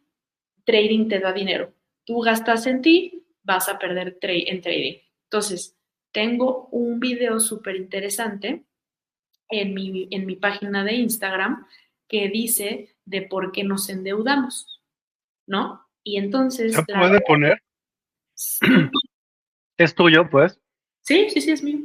[0.65, 1.75] trading te da dinero.
[2.05, 4.99] Tú gastas en ti, vas a perder en trading.
[5.25, 5.77] Entonces,
[6.11, 8.65] tengo un video súper interesante
[9.51, 11.67] en mi, en mi página de Instagram
[12.09, 14.78] que dice de por qué nos endeudamos,
[15.49, 15.85] ¿no?
[16.05, 16.75] Y entonces...
[16.75, 17.61] ¿Se puede poner?
[19.77, 20.61] ¿Es tuyo, pues?
[21.03, 21.81] Sí, sí, sí, es mío.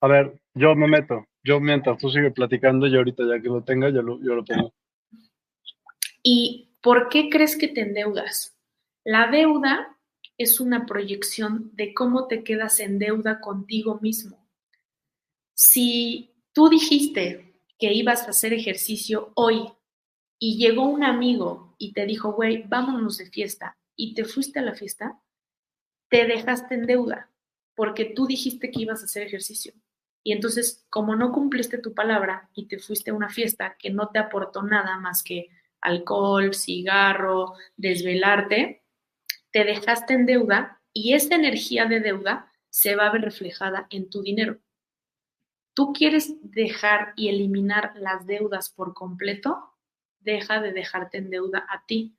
[0.00, 1.24] A ver, yo me meto.
[1.42, 4.44] Yo mientras tú sigues platicando, yo ahorita ya que lo tenga, yo lo, yo lo
[4.44, 4.74] pongo.
[6.22, 8.58] ¿Y por qué crees que te endeudas?
[9.04, 9.96] La deuda
[10.38, 14.44] es una proyección de cómo te quedas en deuda contigo mismo.
[15.54, 19.68] Si tú dijiste que ibas a hacer ejercicio hoy
[20.38, 24.62] y llegó un amigo y te dijo, güey, vámonos de fiesta, y te fuiste a
[24.62, 25.20] la fiesta,
[26.08, 27.30] te dejaste en deuda
[27.74, 29.74] porque tú dijiste que ibas a hacer ejercicio.
[30.24, 34.08] Y entonces, como no cumpliste tu palabra y te fuiste a una fiesta que no
[34.08, 35.48] te aportó nada más que
[35.80, 38.82] alcohol, cigarro, desvelarte,
[39.52, 44.10] te dejaste en deuda y esa energía de deuda se va a ver reflejada en
[44.10, 44.58] tu dinero.
[45.74, 49.75] ¿Tú quieres dejar y eliminar las deudas por completo?
[50.26, 52.16] Deja de dejarte en deuda a ti.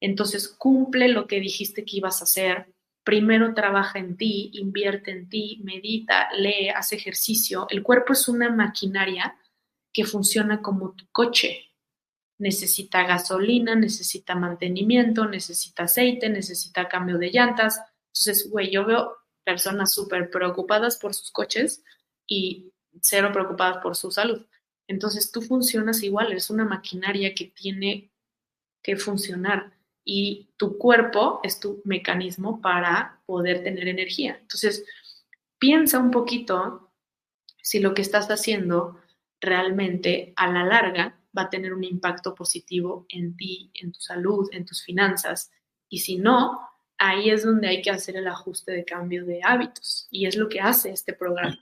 [0.00, 5.28] Entonces, cumple lo que dijiste que ibas a hacer, primero trabaja en ti, invierte en
[5.28, 7.68] ti, medita, lee, hace ejercicio.
[7.70, 9.38] El cuerpo es una maquinaria
[9.92, 11.70] que funciona como tu coche.
[12.38, 17.78] Necesita gasolina, necesita mantenimiento, necesita aceite, necesita cambio de llantas.
[18.08, 21.84] Entonces, güey, yo veo personas súper preocupadas por sus coches
[22.26, 24.44] y cero preocupadas por su salud.
[24.86, 28.10] Entonces, tú funcionas igual, es una maquinaria que tiene
[28.82, 29.72] que funcionar
[30.04, 34.38] y tu cuerpo es tu mecanismo para poder tener energía.
[34.40, 34.84] Entonces,
[35.58, 36.92] piensa un poquito
[37.62, 39.00] si lo que estás haciendo
[39.40, 44.48] realmente a la larga va a tener un impacto positivo en ti, en tu salud,
[44.52, 45.50] en tus finanzas.
[45.88, 46.60] Y si no,
[46.98, 50.06] ahí es donde hay que hacer el ajuste de cambio de hábitos.
[50.10, 51.58] Y es lo que hace este programa.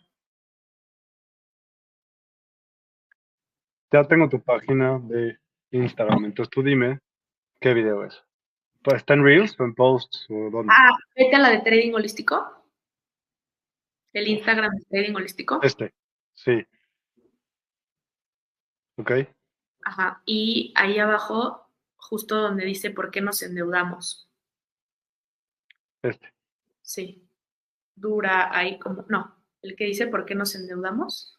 [3.92, 5.38] Ya tengo tu página de
[5.70, 7.00] Instagram, entonces tú dime
[7.60, 8.24] qué video es.
[8.82, 10.26] Pues, ¿Está en Reels o en Posts?
[10.30, 10.72] O dónde?
[10.74, 12.64] Ah, vete a la de Trading Holístico.
[14.14, 15.60] El Instagram de Trading Holístico.
[15.62, 15.92] Este,
[16.32, 16.66] sí.
[18.96, 19.12] Ok.
[19.84, 20.22] Ajá.
[20.24, 24.28] Y ahí abajo, justo donde dice por qué nos endeudamos.
[26.02, 26.32] Este.
[26.80, 27.28] Sí.
[27.94, 29.04] Dura ahí como.
[29.08, 31.38] No, el que dice por qué nos endeudamos.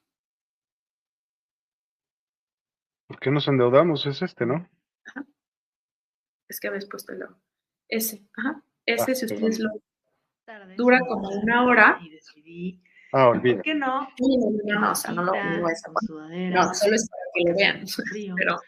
[3.14, 4.06] ¿Por qué nos endeudamos?
[4.06, 4.68] Es este, ¿no?
[5.06, 5.24] Ajá
[6.54, 7.24] es que habéis puesto el
[7.90, 8.64] Ese, ajá.
[8.86, 9.70] Ese, ah, si ustedes lo.
[10.78, 12.00] Dura como una hora.
[12.02, 12.84] Y decidí.
[13.12, 13.56] Ah, olvida.
[13.56, 14.02] ¿Por qué no?
[14.02, 14.08] No,
[14.66, 17.86] no, no, o sea, no lo digo esa No, solo es para que lo vean.
[18.36, 18.60] Pero.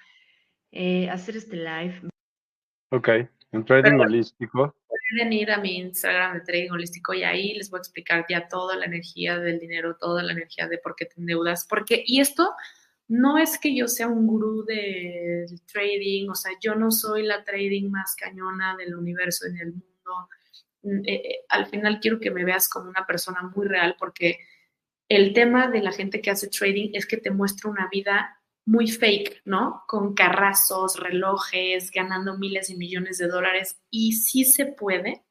[0.72, 2.10] Eh, hacer este live.
[2.92, 3.10] Ok,
[3.52, 4.76] en Trading Holístico.
[4.88, 8.48] Pueden ir a mi Instagram de Trading Holístico y ahí les voy a explicar ya
[8.48, 11.66] toda la energía del dinero, toda la energía de por qué te endeudas.
[11.70, 12.54] Porque, y esto
[13.08, 17.44] no es que yo sea un gurú de trading, o sea, yo no soy la
[17.44, 20.30] trading más cañona del universo en el mundo.
[20.82, 24.40] Mm, eh, eh, al final quiero que me veas como una persona muy real porque
[25.08, 28.88] el tema de la gente que hace trading es que te muestra una vida muy
[28.88, 29.84] fake, ¿no?
[29.88, 33.80] Con carrazos, relojes, ganando miles y millones de dólares.
[33.92, 35.24] Y sí se puede,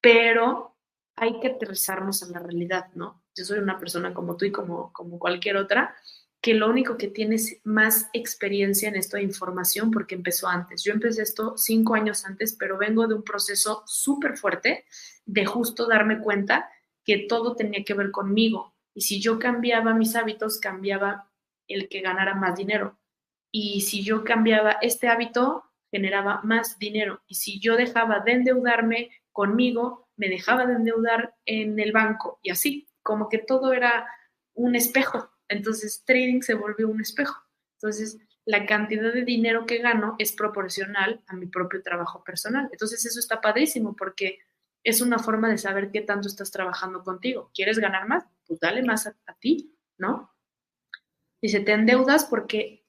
[0.00, 0.76] pero
[1.16, 3.24] hay que aterrizarnos en la realidad, ¿no?
[3.34, 5.96] Yo soy una persona como tú y como, como cualquier otra
[6.40, 10.82] que lo único que tienes más experiencia en esto de información porque empezó antes.
[10.82, 14.86] Yo empecé esto cinco años antes, pero vengo de un proceso súper fuerte
[15.26, 16.70] de justo darme cuenta
[17.04, 18.74] que todo tenía que ver conmigo.
[18.94, 21.30] Y si yo cambiaba mis hábitos, cambiaba
[21.68, 22.98] el que ganara más dinero.
[23.52, 27.22] Y si yo cambiaba este hábito, generaba más dinero.
[27.26, 32.50] Y si yo dejaba de endeudarme conmigo, me dejaba de endeudar en el banco y
[32.50, 34.06] así, como que todo era
[34.54, 35.30] un espejo.
[35.50, 37.36] Entonces, trading se volvió un espejo.
[37.74, 42.68] Entonces, la cantidad de dinero que gano es proporcional a mi propio trabajo personal.
[42.72, 44.38] Entonces, eso está padrísimo porque
[44.82, 47.50] es una forma de saber qué tanto estás trabajando contigo.
[47.54, 48.24] ¿Quieres ganar más?
[48.46, 50.32] Pues dale más a, ti, ¿no?
[51.42, 52.86] Dice, te endeudas porque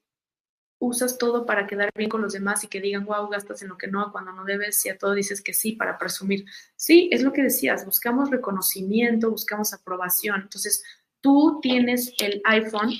[0.78, 3.78] usas todo para quedar bien con los demás y que digan, wow, gastas en lo
[3.78, 6.44] que no, cuando no debes y a todo dices que sí para presumir.
[6.76, 10.42] Sí, es lo que decías, buscamos reconocimiento, buscamos aprobación.
[10.42, 10.82] Entonces,
[11.22, 12.92] tú tienes el iPhone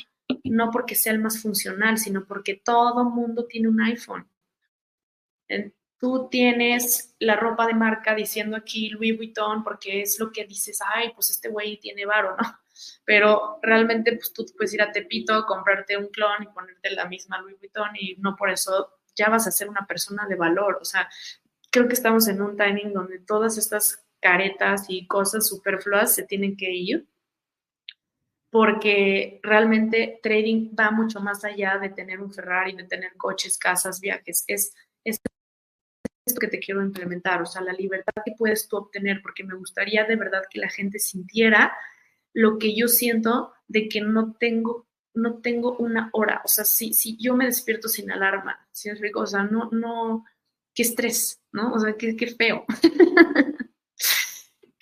[0.44, 4.28] no porque sea el más funcional, sino porque todo mundo tiene un iPhone.
[5.98, 10.80] Tú tienes la ropa de marca diciendo aquí Louis Vuitton porque es lo que dices,
[10.94, 12.58] ay, pues este güey tiene varo, ¿no?
[13.04, 17.40] pero realmente pues tú puedes ir a Tepito, comprarte un clon y ponerte la misma
[17.40, 20.78] Louis Vuitton y no por eso ya vas a ser una persona de valor.
[20.80, 21.08] O sea,
[21.70, 26.56] creo que estamos en un timing donde todas estas caretas y cosas superfluas se tienen
[26.56, 27.06] que ir
[28.52, 33.98] porque realmente trading va mucho más allá de tener un Ferrari, de tener coches, casas,
[33.98, 34.44] viajes.
[34.46, 35.18] Es, es
[36.26, 39.54] esto que te quiero implementar, o sea, la libertad que puedes tú obtener, porque me
[39.54, 41.72] gustaría de verdad que la gente sintiera
[42.34, 46.42] lo que yo siento de que no tengo, no tengo una hora.
[46.44, 49.70] O sea, si, si yo me despierto sin alarma, si es rico, o sea, no,
[49.72, 50.26] no,
[50.74, 51.72] qué estrés, ¿no?
[51.72, 52.66] O sea, qué, qué feo.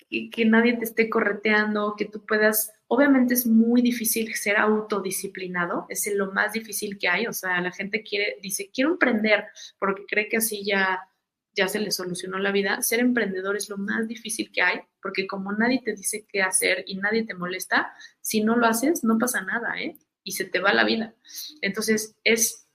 [0.09, 5.85] que, que nadie te esté correteando, que tú puedas, obviamente es muy difícil ser autodisciplinado,
[5.87, 9.45] es lo más difícil que hay, o sea, la gente quiere, dice, quiero emprender
[9.79, 11.07] porque cree que así ya
[11.53, 12.81] ya se le solucionó la vida.
[12.81, 16.85] Ser emprendedor es lo más difícil que hay, porque como nadie te dice qué hacer
[16.87, 19.97] y nadie te molesta, si no lo haces, no pasa nada, ¿eh?
[20.23, 21.13] Y se te va la vida.
[21.61, 22.69] Entonces, es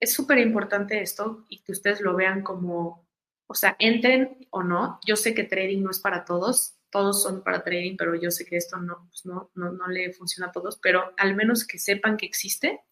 [0.00, 3.06] es súper importante esto y que ustedes lo vean como,
[3.46, 4.98] o sea, entren o no.
[5.06, 8.46] Yo sé que trading no es para todos, todos son para trading, pero yo sé
[8.46, 11.76] que esto no, pues no, no, no le funciona a todos, pero al menos que
[11.76, 12.82] sepan que existe,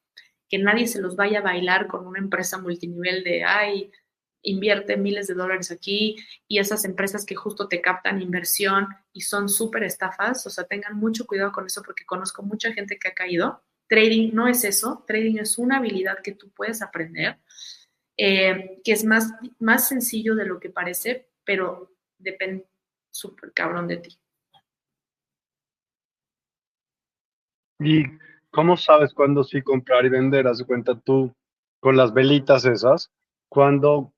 [0.48, 3.92] que nadie se los vaya a bailar con una empresa multinivel de, ay,
[4.42, 6.16] invierte miles de dólares aquí
[6.48, 10.96] y esas empresas que justo te captan inversión y son súper estafas, o sea, tengan
[10.96, 13.62] mucho cuidado con eso porque conozco mucha gente que ha caído.
[13.88, 17.38] Trading no es eso, trading es una habilidad que tú puedes aprender,
[18.16, 19.30] eh, que es más,
[19.60, 22.66] más sencillo de lo que parece, pero depende
[23.12, 24.18] súper cabrón de ti.
[27.78, 28.04] ¿Y
[28.50, 30.48] cómo sabes cuándo sí comprar y vender?
[30.48, 31.32] Haz cuenta tú
[31.80, 33.10] con las velitas esas,
[33.48, 34.12] cuando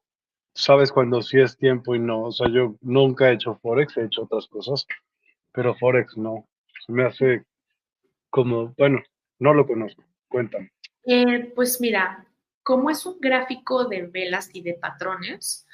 [0.55, 2.25] sabes cuando sí es tiempo y no.
[2.25, 4.87] O sea, yo nunca he hecho Forex, he hecho otras cosas,
[5.53, 6.47] pero Forex no.
[6.87, 7.45] Se me hace
[8.31, 9.03] como, bueno,
[9.39, 10.05] no lo conozco.
[10.29, 10.73] Cuéntame.
[11.07, 12.27] Eh, pues mira,
[12.63, 15.67] como es un gráfico de velas y de patrones,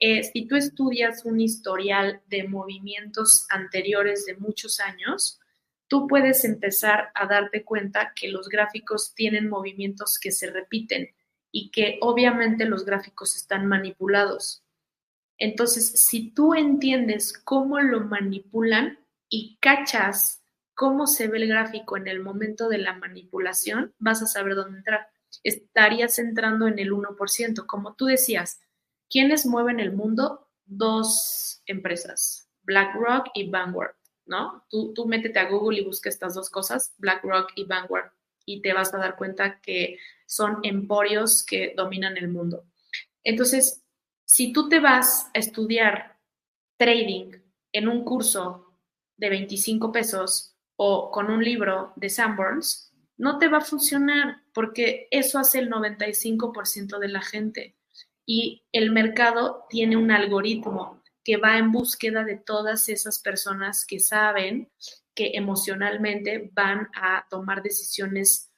[0.00, 5.40] eh, si tú estudias un historial de movimientos anteriores de muchos años,
[5.88, 11.08] tú puedes empezar a darte cuenta que los gráficos tienen movimientos que se repiten
[11.50, 14.62] y que obviamente los gráficos están manipulados.
[15.38, 20.42] Entonces, si tú entiendes cómo lo manipulan y cachas
[20.78, 24.78] cómo se ve el gráfico en el momento de la manipulación, vas a saber dónde
[24.78, 25.08] entrar.
[25.42, 27.66] Estarías entrando en el 1%.
[27.66, 28.60] Como tú decías,
[29.10, 30.48] ¿quiénes mueven el mundo?
[30.66, 33.94] Dos empresas, BlackRock y Vanguard,
[34.26, 34.64] ¿no?
[34.68, 38.12] Tú, tú métete a Google y busca estas dos cosas, BlackRock y Vanguard,
[38.44, 42.64] y te vas a dar cuenta que son emporios que dominan el mundo.
[43.24, 43.84] Entonces,
[44.24, 46.18] si tú te vas a estudiar
[46.76, 47.32] trading
[47.72, 48.78] en un curso
[49.16, 55.08] de 25 pesos o con un libro de Sanborns, no te va a funcionar porque
[55.10, 57.77] eso hace el 95% de la gente.
[58.30, 64.00] Y el mercado tiene un algoritmo que va en búsqueda de todas esas personas que
[64.00, 64.70] saben
[65.14, 68.48] que emocionalmente van a tomar decisiones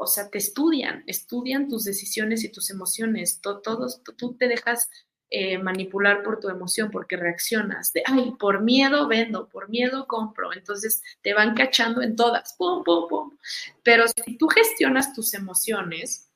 [0.00, 3.40] o sea, te estudian, estudian tus decisiones y tus emociones.
[3.40, 4.88] Todos, tú te dejas
[5.30, 10.52] eh, manipular por tu emoción porque reaccionas de, ay, por miedo vendo, por miedo compro.
[10.52, 13.36] Entonces te van cachando en todas, pum, pum, pum.
[13.82, 16.27] Pero si tú gestionas tus emociones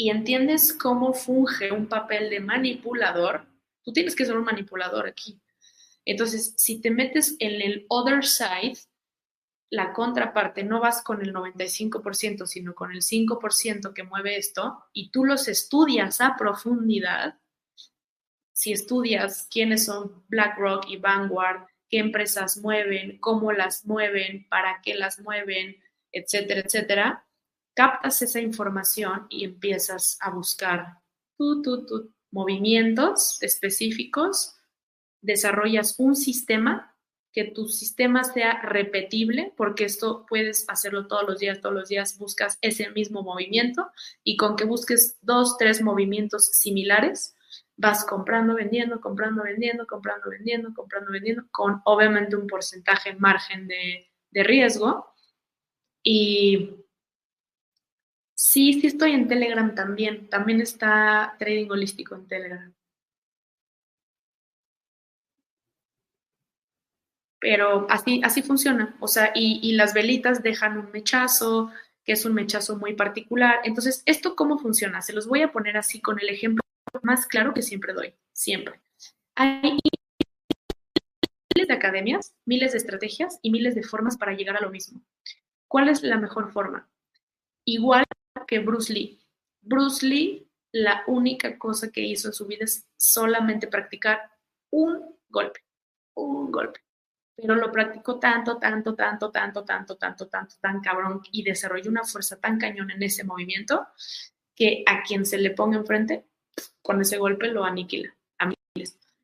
[0.00, 3.46] y entiendes cómo funge un papel de manipulador,
[3.82, 5.42] tú tienes que ser un manipulador aquí.
[6.06, 8.78] Entonces, si te metes en el other side,
[9.68, 15.10] la contraparte, no vas con el 95%, sino con el 5% que mueve esto, y
[15.10, 17.38] tú los estudias a profundidad,
[18.54, 24.94] si estudias quiénes son BlackRock y Vanguard, qué empresas mueven, cómo las mueven, para qué
[24.94, 25.76] las mueven,
[26.10, 27.26] etcétera, etcétera,
[27.74, 30.98] captas esa información y empiezas a buscar
[31.36, 34.56] tú, tú, tú, movimientos específicos,
[35.20, 36.96] desarrollas un sistema,
[37.32, 42.18] que tu sistema sea repetible, porque esto puedes hacerlo todos los días, todos los días
[42.18, 43.90] buscas ese mismo movimiento
[44.24, 47.36] y con que busques dos, tres movimientos similares,
[47.76, 54.10] vas comprando, vendiendo, comprando, vendiendo, comprando, vendiendo, comprando, vendiendo, con obviamente un porcentaje margen de,
[54.30, 55.14] de riesgo.
[56.02, 56.74] Y
[58.40, 60.28] sí, sí estoy en Telegram también.
[60.28, 62.72] También está Trading Holístico en Telegram.
[67.38, 68.96] Pero así, así funciona.
[69.00, 71.70] O sea, y, y las velitas dejan un mechazo,
[72.04, 73.60] que es un mechazo muy particular.
[73.64, 75.02] Entonces, ¿esto cómo funciona?
[75.02, 76.62] Se los voy a poner así con el ejemplo
[77.02, 78.80] más claro que siempre doy, siempre.
[79.36, 79.78] Hay
[81.54, 85.00] miles de academias, miles de estrategias y miles de formas para llegar a lo mismo.
[85.68, 86.88] ¿Cuál es la mejor forma?
[87.64, 88.04] Igual
[88.46, 89.20] que Bruce Lee.
[89.60, 94.20] Bruce Lee, la única cosa que hizo en su vida es solamente practicar
[94.70, 95.60] un golpe,
[96.14, 96.80] un golpe.
[97.36, 102.04] Pero lo practicó tanto, tanto, tanto, tanto, tanto, tanto, tanto, tan cabrón y desarrolló una
[102.04, 103.86] fuerza tan cañón en ese movimiento
[104.54, 106.26] que a quien se le ponga enfrente
[106.82, 108.14] con ese golpe lo aniquila.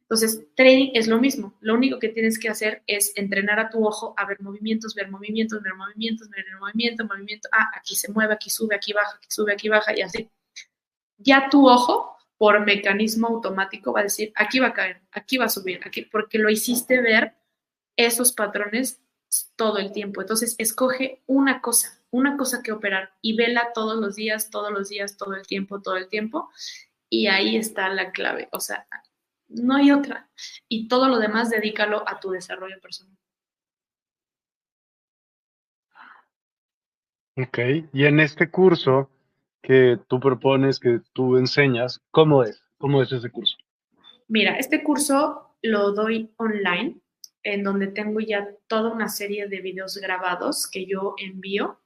[0.08, 1.54] Entonces, trading es lo mismo.
[1.60, 5.10] Lo único que tienes que hacer es entrenar a tu ojo a ver movimientos, ver
[5.10, 7.48] movimientos, ver movimientos, ver movimiento, movimiento.
[7.50, 10.30] Ah, aquí se mueve, aquí sube, aquí baja, aquí sube, aquí baja y así.
[11.18, 15.46] Ya tu ojo, por mecanismo automático, va a decir, aquí va a caer, aquí va
[15.46, 17.34] a subir, aquí, porque lo hiciste ver
[17.96, 19.00] esos patrones
[19.56, 20.20] todo el tiempo.
[20.20, 24.88] Entonces, escoge una cosa, una cosa que operar y vela todos los días, todos los
[24.88, 26.50] días, todo el tiempo, todo el tiempo.
[27.08, 28.48] Y ahí está la clave.
[28.52, 28.86] O sea,
[29.48, 30.28] no hay otra.
[30.68, 33.16] Y todo lo demás dedícalo a tu desarrollo personal.
[37.38, 37.58] Ok,
[37.92, 39.10] y en este curso
[39.62, 42.62] que tú propones, que tú enseñas, ¿cómo es?
[42.78, 43.56] ¿Cómo es ese curso?
[44.28, 47.00] Mira, este curso lo doy online,
[47.42, 51.80] en donde tengo ya toda una serie de videos grabados que yo envío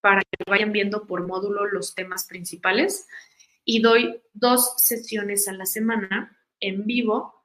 [0.00, 3.06] para que vayan viendo por módulo los temas principales
[3.64, 7.44] y doy dos sesiones a la semana en vivo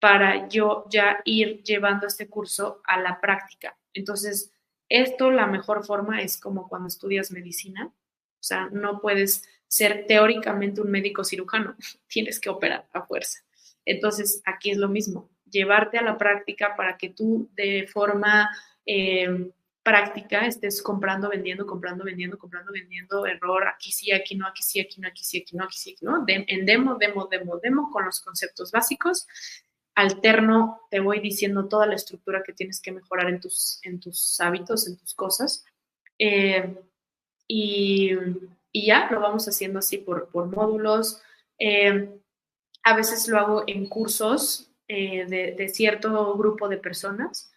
[0.00, 3.76] para yo ya ir llevando este curso a la práctica.
[3.92, 4.52] Entonces,
[4.88, 10.80] esto la mejor forma es como cuando estudias medicina, o sea, no puedes ser teóricamente
[10.80, 11.74] un médico cirujano,
[12.06, 13.40] tienes que operar a fuerza.
[13.84, 18.50] Entonces, aquí es lo mismo, llevarte a la práctica para que tú de forma
[18.86, 19.50] eh,
[19.84, 24.80] práctica estés comprando, vendiendo, comprando, vendiendo, comprando, vendiendo, error, aquí sí, aquí no, aquí sí,
[24.80, 27.90] aquí no, aquí sí, aquí no, aquí sí, aquí no, en demo, demo, demo, demo,
[27.92, 29.26] con los conceptos básicos.
[29.94, 34.40] Alterno, te voy diciendo toda la estructura que tienes que mejorar en tus, en tus
[34.40, 35.64] hábitos, en tus cosas.
[36.18, 36.74] Eh,
[37.46, 38.12] y,
[38.72, 41.20] y, ya lo vamos haciendo así por, por módulos.
[41.58, 42.08] Eh,
[42.82, 47.53] a veces lo hago en cursos eh, de, de cierto grupo de personas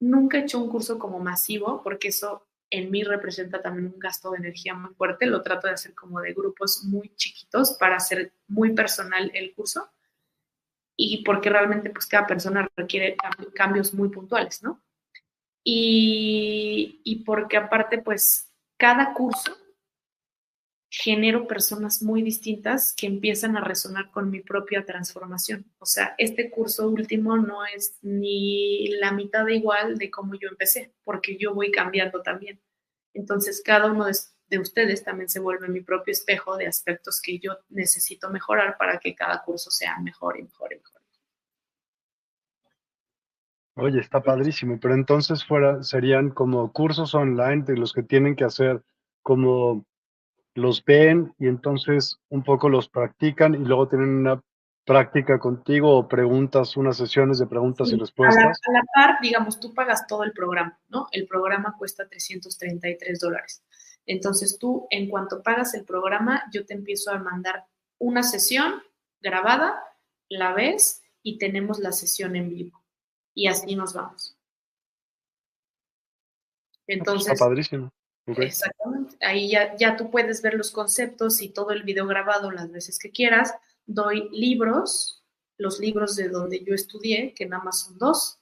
[0.00, 4.30] Nunca he hecho un curso como masivo porque eso en mí representa también un gasto
[4.30, 5.26] de energía muy fuerte.
[5.26, 9.90] Lo trato de hacer como de grupos muy chiquitos para hacer muy personal el curso
[10.96, 13.16] y porque realmente pues cada persona requiere
[13.54, 14.82] cambios muy puntuales, ¿no?
[15.64, 19.56] Y, y porque aparte pues cada curso
[20.90, 25.70] genero personas muy distintas que empiezan a resonar con mi propia transformación.
[25.78, 30.48] O sea, este curso último no es ni la mitad de igual de cómo yo
[30.48, 32.60] empecé, porque yo voy cambiando también.
[33.12, 37.58] Entonces, cada uno de, ustedes también se vuelve mi propio espejo de aspectos que yo
[37.68, 41.02] necesito mejorar para que cada curso sea mejor y mejor y mejor.
[43.74, 48.44] Oye, está padrísimo, pero entonces fuera, serían como cursos online de los que tienen que
[48.44, 48.82] hacer
[49.22, 49.86] como
[50.58, 54.42] los ven y entonces un poco los practican y luego tienen una
[54.84, 58.58] práctica contigo o preguntas, unas sesiones de preguntas y respuestas.
[58.66, 61.06] A la, par, digamos, tú pagas todo el programa, ¿no?
[61.12, 63.62] El programa cuesta 333 dólares.
[64.06, 67.66] Entonces tú, en cuanto pagas el programa, yo te empiezo a mandar
[67.98, 68.82] una sesión
[69.20, 69.78] grabada,
[70.30, 72.82] la ves y tenemos la sesión en vivo.
[73.34, 74.38] Y así nos vamos.
[76.86, 77.92] Entonces, Está padrísimo.
[78.36, 79.16] Exactamente.
[79.20, 82.98] Ahí ya, ya tú puedes ver los conceptos y todo el video grabado las veces
[82.98, 83.54] que quieras.
[83.86, 85.24] Doy libros,
[85.56, 88.38] los libros de donde yo estudié, que nada más son dos.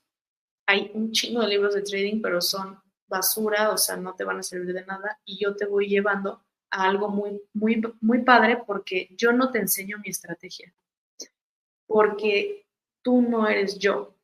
[0.66, 4.38] Hay un chingo de libros de trading, pero son basura, o sea, no te van
[4.38, 5.20] a servir de nada.
[5.24, 9.60] Y yo te voy llevando a algo muy, muy, muy padre porque yo no te
[9.60, 10.74] enseño mi estrategia.
[11.86, 12.66] Porque
[13.02, 14.16] tú no eres yo.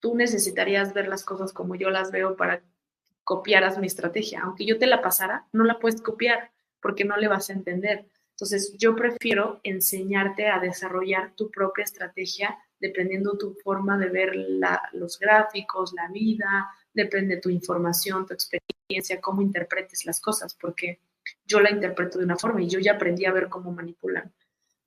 [0.00, 2.62] Tú necesitarías ver las cosas como yo las veo para
[3.24, 4.40] copiaras mi estrategia.
[4.42, 6.50] Aunque yo te la pasara, no la puedes copiar
[6.80, 8.06] porque no le vas a entender.
[8.30, 14.32] Entonces, yo prefiero enseñarte a desarrollar tu propia estrategia dependiendo tu forma de ver
[14.92, 20.98] los gráficos, la vida, depende de tu información, tu experiencia, cómo interpretes las cosas, porque
[21.46, 24.32] yo la interpreto de una forma y yo ya aprendí a ver cómo manipulan.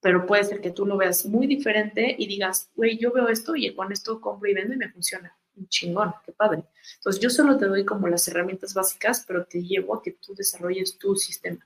[0.02, 3.56] Pero puede ser que tú lo veas muy diferente y digas, güey, yo veo esto
[3.56, 5.36] y con esto compro y vendo y me funciona.
[5.56, 6.64] Un chingón, qué padre.
[6.98, 10.34] Entonces, yo solo te doy como las herramientas básicas, pero te llevo a que tú
[10.36, 11.66] desarrolles tu sistema.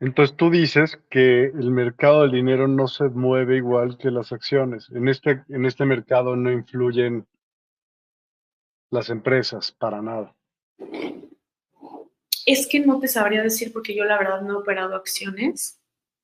[0.00, 4.88] Entonces tú dices que el mercado del dinero no se mueve igual que las acciones.
[4.90, 7.26] En este, en este mercado no influyen
[8.90, 10.36] las empresas para nada.
[12.46, 15.80] Es que no te sabría decir porque yo la verdad no he operado acciones,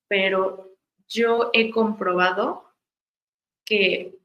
[0.07, 0.71] pero
[1.07, 2.63] yo he comprobado
[3.65, 4.17] que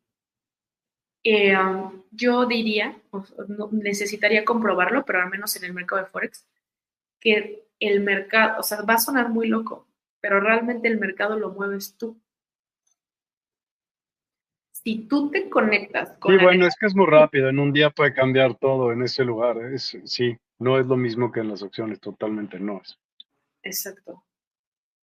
[1.22, 2.96] eh, um, yo diría,
[3.72, 6.46] necesitaría comprobarlo, pero al menos en el mercado de Forex,
[7.20, 9.86] que el mercado, o sea, va a sonar muy loco,
[10.20, 12.20] pero realmente el mercado lo mueves tú.
[14.72, 16.38] Si tú te conectas con...
[16.38, 19.24] Sí, bueno, es que es muy rápido, en un día puede cambiar todo en ese
[19.24, 22.98] lugar, es, sí, no es lo mismo que en las opciones, totalmente no es.
[23.62, 24.24] Exacto.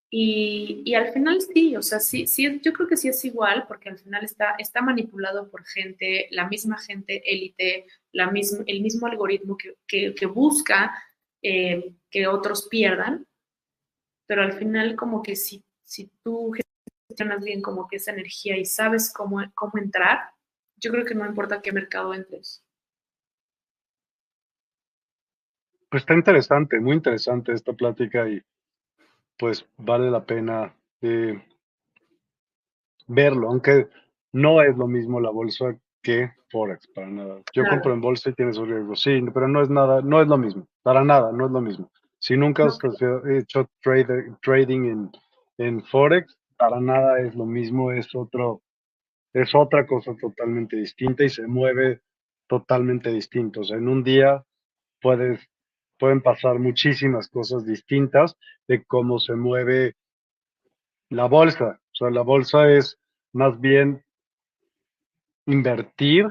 [0.10, 3.66] Y, y, al final sí, o sea, sí, sí, yo creo que sí es igual,
[3.68, 8.32] porque al final está, está manipulado por gente, la misma gente élite, la
[8.68, 10.98] el mismo algoritmo que, que, que busca
[11.42, 13.28] eh, que otros pierdan,
[14.28, 16.54] pero al final como que si, si tú
[17.08, 20.32] gestionas bien como que esa energía y sabes cómo, cómo entrar,
[20.78, 22.64] yo creo que no importa qué mercado entres.
[25.90, 28.42] Pues está interesante, muy interesante esta plática y
[29.38, 31.42] pues vale la pena eh,
[33.08, 33.88] verlo, aunque
[34.34, 37.42] no es lo mismo la bolsa que Forex, para nada.
[37.54, 40.28] Yo compro en bolsa y tiene su riesgo, sí, pero no es nada, no es
[40.28, 41.92] lo mismo, para nada, no es lo mismo.
[42.20, 42.80] Si nunca has
[43.30, 43.70] hecho
[44.42, 45.12] trading en,
[45.58, 48.62] en Forex, para nada es lo mismo, es otro,
[49.34, 52.02] es otra cosa totalmente distinta y se mueve
[52.48, 53.62] totalmente distinto.
[53.62, 54.44] O sea, en un día
[55.02, 55.40] puedes,
[55.98, 58.36] pueden pasar muchísimas cosas distintas
[58.68, 59.96] de cómo se mueve
[61.10, 61.80] la bolsa.
[61.92, 62.98] O sea, la bolsa es
[63.34, 64.04] más bien
[65.46, 66.28] invertir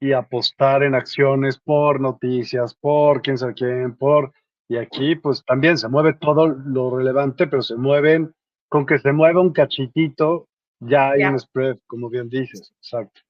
[0.00, 4.32] y apostar en acciones por noticias, por quién sabe quién, por...
[4.70, 8.34] Y aquí pues también se mueve todo lo relevante, pero se mueven,
[8.68, 10.46] con que se mueva un cachitito,
[10.78, 13.22] ya hay un spread, como bien dices, exacto.
[13.22, 13.27] Exacto.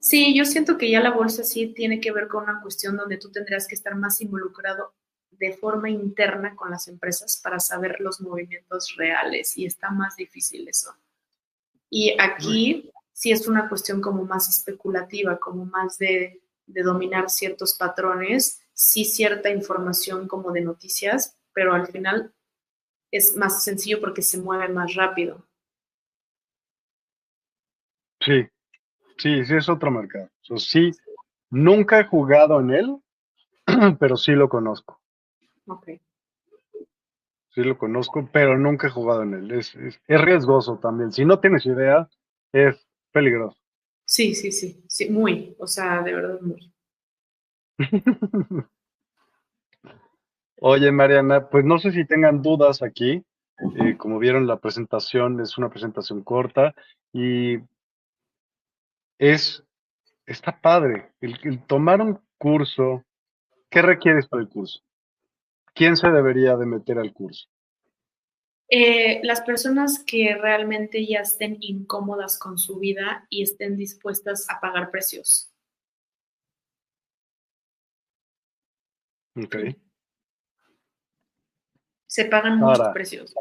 [0.00, 3.18] Sí, yo siento que ya la bolsa sí tiene que ver con una cuestión donde
[3.18, 4.94] tú tendrías que estar más involucrado
[5.30, 10.68] de forma interna con las empresas para saber los movimientos reales y está más difícil
[10.68, 10.94] eso.
[11.88, 18.60] Y aquí sí es una cuestión como más especulativa, como más de, dominar ciertos patrones,
[18.72, 22.32] sí cierta información como de noticias, pero al final
[23.10, 25.44] es más sencillo porque se mueve más rápido.
[28.20, 28.48] Sí,
[29.20, 30.28] sí, sí es otro mercado.
[30.56, 30.90] sí,
[31.50, 32.96] nunca he jugado en él,
[33.98, 35.00] pero sí lo conozco.
[35.66, 35.88] Ok
[37.54, 39.50] sí lo conozco, pero nunca he jugado en él.
[39.52, 41.12] Es, es, riesgoso también.
[41.12, 42.08] Si no tienes idea,
[42.52, 42.76] es
[43.12, 43.56] peligroso.
[44.04, 46.72] Sí, sí, sí, sí, muy, o sea, de verdad muy.
[50.60, 53.24] Oye, Mariana, pues no sé si tengan dudas aquí.
[53.76, 56.74] Eh, como vieron, la presentación es una presentación corta
[57.12, 57.58] y
[59.20, 59.62] es,
[60.26, 61.12] está padre.
[61.20, 63.04] el tomar un curso,
[63.70, 64.80] ¿qué requieres para el curso?
[65.74, 67.48] ¿quién se debería de meter al curso?
[68.68, 74.60] Eh, las personas que realmente ya estén incómodas con su vida y estén dispuestas a
[74.60, 75.50] pagar precios.
[79.34, 79.56] Ok.
[82.06, 83.34] Se pagan muchos precios.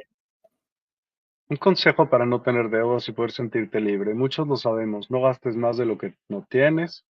[1.52, 4.14] Un consejo para no tener deudas y poder sentirte libre.
[4.14, 5.10] Muchos lo sabemos.
[5.10, 7.08] No gastes más de lo que no tienes,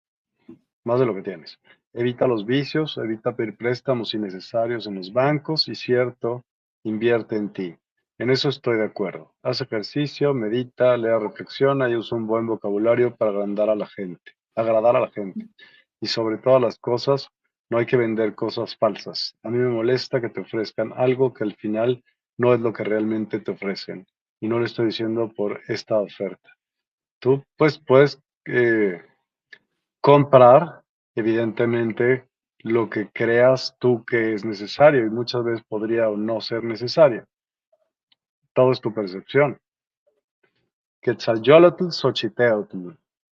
[0.84, 1.58] más de lo que tienes.
[1.94, 6.44] Evita los vicios, evita pedir préstamos innecesarios en los bancos y cierto,
[6.84, 7.78] invierte en ti.
[8.18, 9.34] En eso estoy de acuerdo.
[9.42, 14.34] Haz ejercicio, medita, lea, reflexiona y usa un buen vocabulario para agradar a la gente,
[14.54, 15.48] agradar a la gente.
[16.02, 17.30] Y sobre todas las cosas,
[17.70, 19.38] no hay que vender cosas falsas.
[19.44, 22.04] A mí me molesta que te ofrezcan algo que al final
[22.38, 24.06] no es lo que realmente te ofrecen.
[24.46, 26.56] Y no lo estoy diciendo por esta oferta.
[27.18, 29.02] Tú pues puedes eh,
[30.00, 30.84] comprar
[31.16, 32.28] evidentemente
[32.60, 37.26] lo que creas tú que es necesario y muchas veces podría o no ser necesario.
[38.54, 39.58] Todo es tu percepción.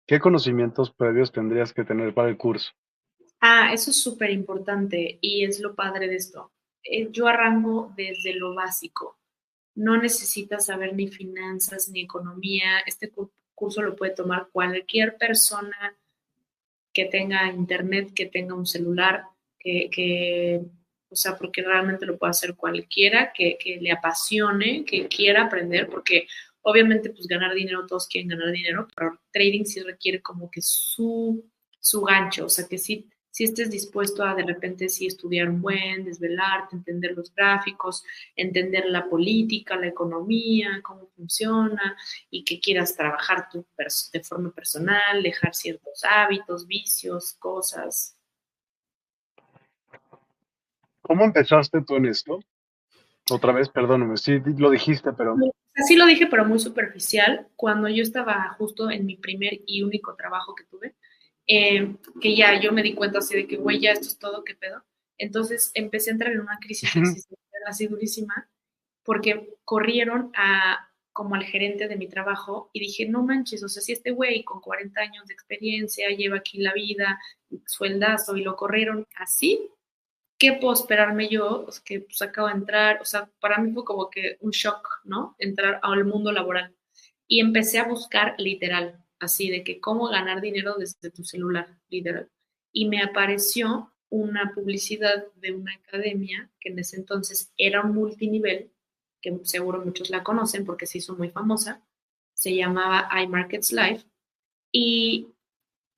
[0.07, 2.71] ¿Qué conocimientos previos tendrías que tener para el curso?
[3.41, 6.53] Ah, eso es súper importante y es lo padre de esto.
[6.85, 9.20] eh, yo arranco desde lo básico.
[9.81, 12.81] No necesitas saber ni finanzas ni economía.
[12.87, 13.11] Este
[13.55, 15.97] curso lo puede tomar cualquier persona
[16.93, 19.25] que tenga internet, que tenga un celular,
[19.59, 20.61] que,
[21.09, 25.89] o sea, porque realmente lo puede hacer cualquiera que, que, le apasione, que quiera aprender,
[25.89, 26.27] porque
[26.61, 31.51] obviamente pues ganar dinero, todos quieren ganar dinero, pero trading sí requiere como que su,
[31.79, 35.63] su gancho, o sea, que sí si estés dispuesto a de repente sí estudiar un
[35.63, 38.05] buen, desvelarte, entender los gráficos,
[38.35, 41.97] entender la política, la economía, cómo funciona
[42.31, 43.65] y que quieras trabajar tú
[44.13, 48.17] de forma personal, dejar ciertos hábitos, vicios, cosas.
[51.03, 52.41] ¿Cómo empezaste tú en esto?
[53.31, 55.37] Otra vez, perdóname, sí lo dijiste, pero...
[55.87, 57.47] Sí lo dije, pero muy superficial.
[57.57, 60.95] Cuando yo estaba justo en mi primer y único trabajo que tuve,
[61.53, 64.45] eh, que ya yo me di cuenta así de que, güey, ya esto es todo,
[64.45, 64.85] ¿qué pedo?
[65.19, 68.49] Entonces empecé a entrar en una crisis existencial así durísima
[69.03, 73.83] porque corrieron a como al gerente de mi trabajo y dije, no manches, o sea,
[73.83, 77.19] si este güey con 40 años de experiencia lleva aquí la vida,
[77.67, 79.69] sueldazo y lo corrieron así,
[80.39, 81.65] ¿qué puedo esperarme yo?
[81.65, 84.87] Pues que pues acabo de entrar, o sea, para mí fue como que un shock,
[85.03, 85.35] ¿no?
[85.39, 86.77] Entrar al mundo laboral.
[87.27, 92.29] Y empecé a buscar literal, así de que cómo ganar dinero desde tu celular, literal.
[92.73, 98.73] Y me apareció una publicidad de una academia que en ese entonces era multinivel,
[99.21, 101.87] que seguro muchos la conocen porque se hizo muy famosa,
[102.35, 104.03] se llamaba iMarkets Live.
[104.73, 105.29] Y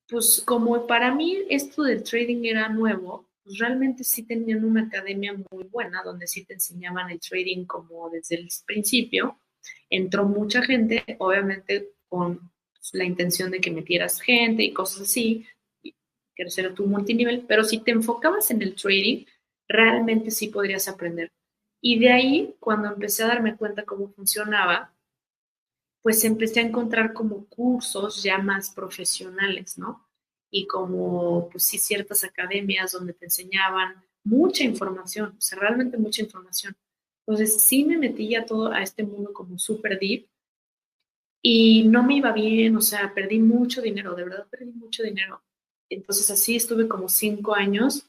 [0.08, 5.32] pues como para mí esto del trading era nuevo, pues realmente sí tenían una academia
[5.50, 9.38] muy buena donde sí te enseñaban el trading como desde el principio.
[9.88, 12.51] Entró mucha gente, obviamente con
[12.92, 15.46] la intención de que metieras gente y cosas así,
[16.34, 19.24] crecer tu multinivel, pero si te enfocabas en el trading,
[19.68, 21.30] realmente sí podrías aprender.
[21.80, 24.94] Y de ahí, cuando empecé a darme cuenta cómo funcionaba,
[26.02, 30.08] pues empecé a encontrar como cursos ya más profesionales, ¿no?
[30.50, 36.22] Y como, pues sí, ciertas academias donde te enseñaban mucha información, o sea, realmente mucha
[36.22, 36.76] información.
[37.26, 40.28] Entonces, sí me metí ya todo a este mundo como súper deep
[41.42, 45.42] y no me iba bien, o sea, perdí mucho dinero, de verdad perdí mucho dinero.
[45.90, 48.06] Entonces así estuve como cinco años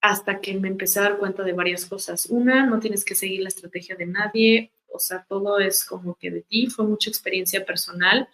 [0.00, 2.26] hasta que me empecé a dar cuenta de varias cosas.
[2.26, 6.30] Una, no tienes que seguir la estrategia de nadie, o sea, todo es como que
[6.30, 8.28] de ti, fue mucha experiencia personal.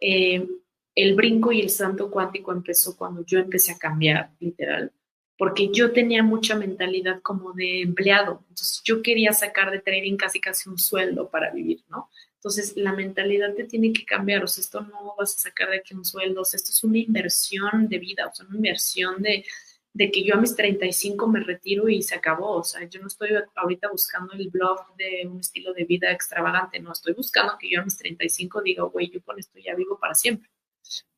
[0.00, 0.46] Eh,
[0.94, 4.92] el brinco y el santo cuántico empezó cuando yo empecé a cambiar, literal,
[5.36, 10.40] porque yo tenía mucha mentalidad como de empleado, entonces yo quería sacar de trading casi
[10.40, 12.08] casi un sueldo para vivir, ¿no?
[12.44, 15.78] Entonces, la mentalidad te tiene que cambiar, o sea, esto no vas a sacar de
[15.78, 19.22] aquí un sueldo, o sea, esto es una inversión de vida, o sea, una inversión
[19.22, 19.46] de,
[19.94, 23.06] de que yo a mis 35 me retiro y se acabó, o sea, yo no
[23.06, 27.70] estoy ahorita buscando el blog de un estilo de vida extravagante, no, estoy buscando que
[27.70, 30.50] yo a mis 35 diga, güey, yo con esto ya vivo para siempre.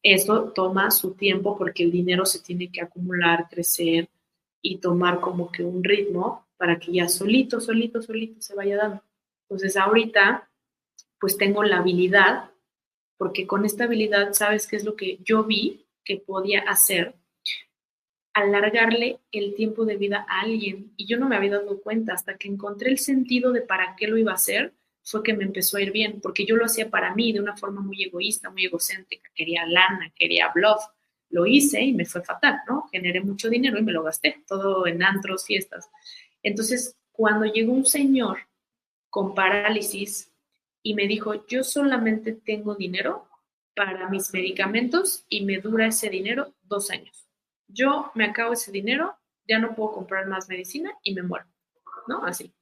[0.00, 4.08] Eso toma su tiempo porque el dinero se tiene que acumular, crecer
[4.62, 9.02] y tomar como que un ritmo para que ya solito, solito, solito se vaya dando.
[9.48, 10.48] Entonces, ahorita
[11.20, 12.50] pues tengo la habilidad,
[13.16, 17.14] porque con esta habilidad, ¿sabes qué es lo que yo vi que podía hacer?
[18.34, 20.92] Alargarle el tiempo de vida a alguien.
[20.96, 24.06] Y yo no me había dado cuenta hasta que encontré el sentido de para qué
[24.06, 26.90] lo iba a hacer, fue que me empezó a ir bien, porque yo lo hacía
[26.90, 29.30] para mí de una forma muy egoísta, muy egocéntrica.
[29.34, 30.82] Quería lana, quería bluff.
[31.30, 32.88] Lo hice y me fue fatal, ¿no?
[32.90, 35.88] Generé mucho dinero y me lo gasté, todo en antros, fiestas.
[36.42, 38.38] Entonces, cuando llegó un señor
[39.08, 40.32] con parálisis,
[40.86, 43.28] y me dijo, yo solamente tengo dinero
[43.74, 47.26] para mis medicamentos y me dura ese dinero dos años.
[47.66, 49.18] Yo me acabo ese dinero,
[49.48, 51.46] ya no puedo comprar más medicina y me muero,
[52.06, 52.24] ¿no?
[52.24, 52.54] Así.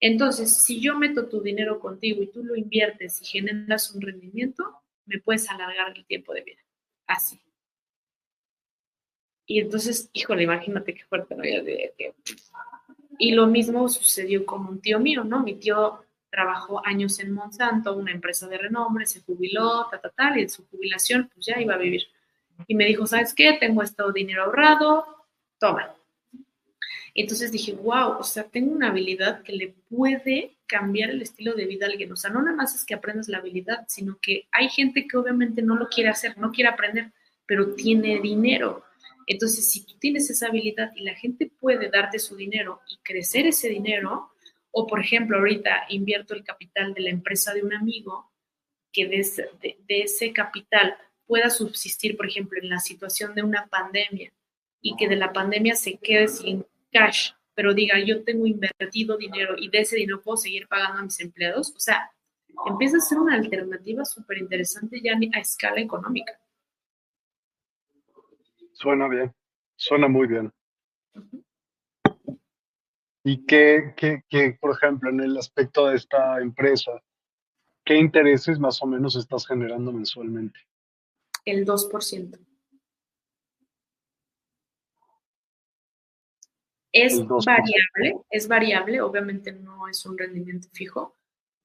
[0.00, 4.80] Entonces, si yo meto tu dinero contigo y tú lo inviertes y generas un rendimiento,
[5.06, 6.62] me puedes alargar el tiempo de vida.
[7.06, 7.40] Así.
[9.46, 11.44] Y entonces, híjole, imagínate qué fuerte, ¿no?
[13.18, 15.44] Y lo mismo sucedió con un tío mío, ¿no?
[15.44, 20.38] Mi tío trabajó años en Monsanto, una empresa de renombre, se jubiló, ta, ta, tal,
[20.38, 22.04] y en su jubilación pues ya iba a vivir.
[22.66, 23.58] Y me dijo, ¿sabes qué?
[23.60, 25.04] Tengo este dinero ahorrado,
[25.58, 25.94] toma.
[27.14, 31.66] Entonces dije, wow, o sea, tengo una habilidad que le puede cambiar el estilo de
[31.66, 32.10] vida a alguien.
[32.10, 35.18] O sea, no nada más es que aprendas la habilidad, sino que hay gente que
[35.18, 37.12] obviamente no lo quiere hacer, no quiere aprender,
[37.44, 38.84] pero tiene dinero.
[39.26, 43.46] Entonces, si tú tienes esa habilidad y la gente puede darte su dinero y crecer
[43.46, 44.31] ese dinero,
[44.72, 48.32] o, por ejemplo, ahorita invierto el capital de la empresa de un amigo
[48.92, 50.96] que de ese, capital
[51.26, 54.32] pueda subsistir, por ejemplo, en la situación de una pandemia
[54.80, 59.54] y que de la pandemia se quede sin cash pero diga, yo tengo invertido dinero
[59.58, 61.72] y de ese dinero puedo seguir pagando a mis empleados.
[61.76, 62.10] O sea,
[62.66, 66.32] empieza a ser una alternativa súper interesante ya a escala económica.
[68.72, 69.32] Suena bien,
[69.76, 70.50] suena muy bien.
[73.24, 77.00] ¿Y qué, qué, por ejemplo, en el aspecto de esta empresa,
[77.84, 80.58] qué intereses más o menos estás generando mensualmente?
[81.44, 82.38] El 2%.
[86.94, 91.16] Es variable, es variable, obviamente no es un rendimiento fijo,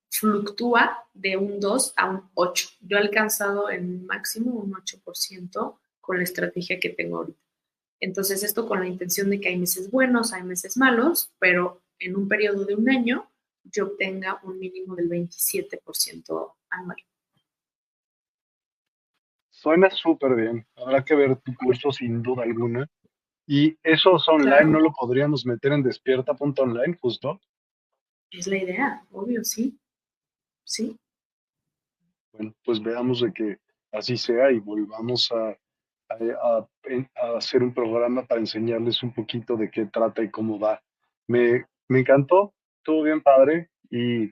[0.09, 2.69] fluctúa de un 2 a un 8.
[2.81, 7.46] Yo he alcanzado en máximo un 8% con la estrategia que tengo ahorita.
[7.99, 12.15] Entonces, esto con la intención de que hay meses buenos, hay meses malos, pero en
[12.15, 13.29] un periodo de un año
[13.63, 16.97] yo obtenga un mínimo del 27% anual.
[19.49, 20.65] Suena súper bien.
[20.75, 22.87] Habrá que ver tu curso sin duda alguna.
[23.47, 27.39] Y eso online, ¿no lo podríamos meter en despierta.online justo?
[28.29, 29.79] Es la idea, obvio, sí.
[30.63, 30.97] Sí.
[32.33, 33.57] Bueno, pues veamos de que
[33.91, 35.31] así sea y volvamos
[36.09, 36.67] a,
[37.37, 40.81] hacer un programa para enseñarles un poquito de qué trata y cómo va.
[41.27, 44.31] Me, me encantó, estuvo bien padre y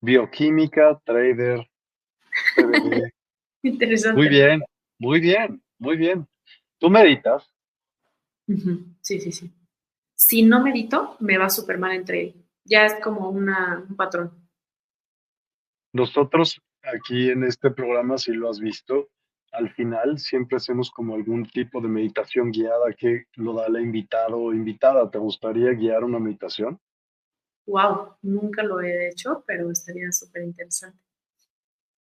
[0.00, 1.66] bioquímica, trader,
[3.62, 4.16] Interesante.
[4.16, 4.62] Muy bien,
[4.98, 6.26] muy bien, muy bien.
[6.78, 7.50] ¿Tú meditas?
[9.00, 9.50] Sí, sí, sí.
[10.14, 14.32] Si no medito, me va súper mal entre Ya es como una, un patrón.
[15.92, 19.08] Nosotros aquí en este programa, si lo has visto,
[19.54, 24.38] al final siempre hacemos como algún tipo de meditación guiada que lo da la invitado
[24.38, 25.10] o invitada.
[25.10, 26.78] ¿Te gustaría guiar una meditación?
[27.66, 30.98] Wow, nunca lo he hecho, pero estaría súper interesante.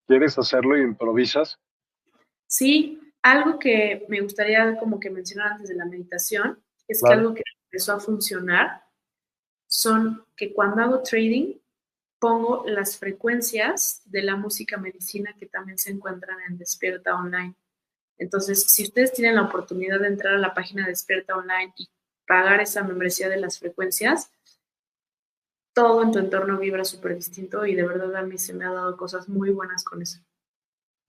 [0.07, 1.57] ¿Quieres hacerlo y improvisas?
[2.47, 7.33] Sí, algo que me gustaría como que mencionar antes de la meditación es que algo
[7.33, 8.83] que empezó a funcionar
[9.67, 11.55] son que cuando hago trading
[12.24, 17.53] pongo las frecuencias de la música medicina que también se encuentran en Despierta Online.
[18.17, 21.89] Entonces, si ustedes tienen la oportunidad de entrar a la página de Despierta Online y
[22.26, 24.32] pagar esa membresía de las frecuencias,
[25.74, 28.71] todo en tu entorno vibra súper distinto y de verdad a mí se me ha
[28.71, 30.21] dado cosas muy buenas con eso.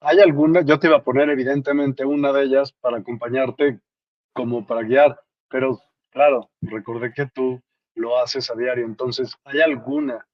[0.00, 0.62] ¿Hay alguna?
[0.62, 3.78] Yo te iba a poner evidentemente una de ellas para acompañarte
[4.32, 7.62] como para guiar, pero claro, recordé que tú
[7.94, 10.26] lo haces a diario, entonces, ¿hay alguna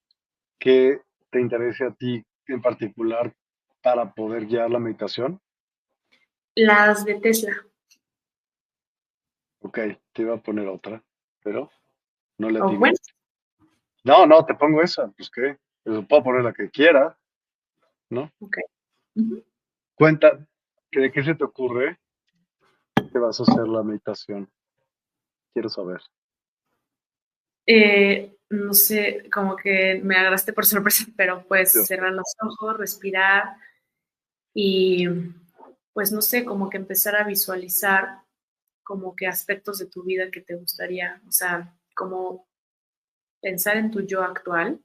[0.60, 1.00] que
[1.30, 3.34] te interese a ti en particular
[3.82, 5.40] para poder guiar la meditación?
[6.54, 7.66] Las de Tesla.
[9.60, 9.78] Ok,
[10.12, 11.02] te iba a poner otra,
[11.42, 11.70] pero
[12.38, 12.96] no le oh, bueno.
[14.04, 17.18] No, no, te pongo esa, pues qué, puedo poner la que quiera,
[18.08, 18.30] ¿no?
[18.40, 18.56] Ok.
[19.94, 20.46] Cuenta,
[20.90, 21.98] ¿de qué se te ocurre
[22.94, 24.50] que vas a hacer la meditación?
[25.52, 26.00] Quiero saber.
[27.66, 33.56] Eh, no sé, como que me agarraste por sorpresa, pero pues cerrar los ojos, respirar
[34.54, 35.06] y
[35.92, 38.22] pues no sé, como que empezar a visualizar
[38.82, 42.48] como que aspectos de tu vida que te gustaría, o sea, como
[43.40, 44.80] pensar en tu yo actual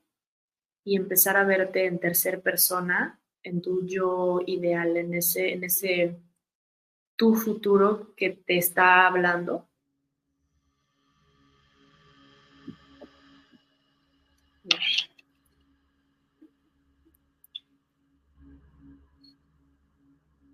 [0.85, 6.19] y empezar a verte en tercera persona en tu yo ideal, en ese, en ese
[7.15, 9.69] tu futuro que te está hablando.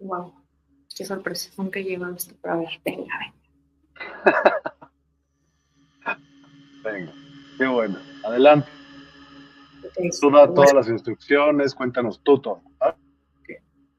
[0.02, 0.34] Wow,
[0.96, 4.52] qué sorpresa, nunca llegado esto, pero a ver, venga, venga.
[6.84, 7.14] venga,
[7.58, 8.68] qué bueno, adelante.
[10.20, 12.62] Tú da todas las instrucciones, cuéntanos tú todo.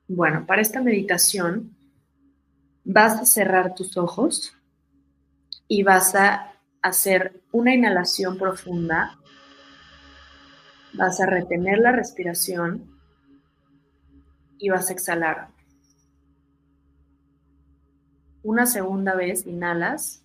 [0.08, 1.76] Bueno, para esta meditación
[2.84, 4.54] vas a cerrar tus ojos
[5.68, 9.18] y vas a hacer una inhalación profunda.
[10.94, 13.00] Vas a retener la respiración
[14.58, 15.48] y vas a exhalar.
[18.44, 20.24] Una segunda vez inhalas,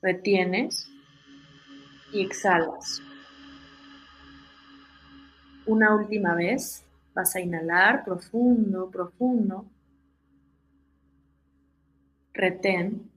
[0.00, 0.88] retienes
[2.10, 3.02] y exhalas.
[5.66, 6.82] Una última vez
[7.14, 9.66] vas a inhalar profundo, profundo.
[12.32, 13.10] Retén.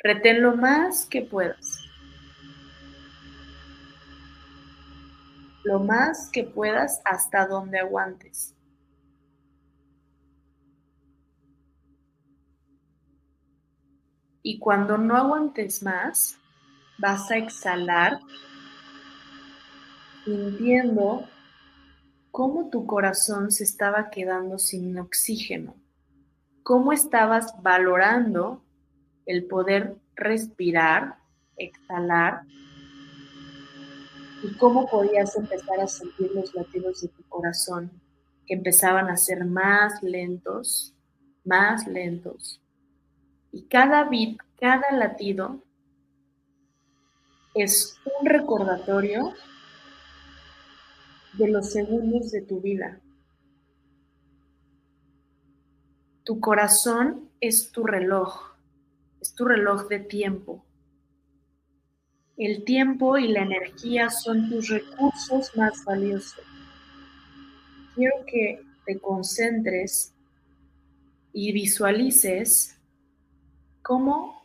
[0.00, 1.78] Retén lo más que puedas.
[5.62, 8.51] Lo más que puedas hasta donde aguantes.
[14.42, 16.38] Y cuando no aguantes más,
[16.98, 18.20] vas a exhalar
[20.24, 21.28] sintiendo
[22.30, 25.74] cómo tu corazón se estaba quedando sin oxígeno,
[26.62, 28.64] cómo estabas valorando
[29.26, 31.16] el poder respirar,
[31.56, 32.42] exhalar
[34.42, 37.90] y cómo podías empezar a sentir los latidos de tu corazón
[38.46, 40.94] que empezaban a ser más lentos,
[41.44, 42.61] más lentos.
[43.52, 45.62] Y cada beat, cada latido
[47.54, 49.34] es un recordatorio
[51.34, 53.00] de los segundos de tu vida.
[56.24, 58.54] Tu corazón es tu reloj,
[59.20, 60.64] es tu reloj de tiempo.
[62.36, 66.44] El tiempo y la energía son tus recursos más valiosos.
[67.94, 70.14] Quiero que te concentres
[71.32, 72.78] y visualices
[73.82, 74.42] cómo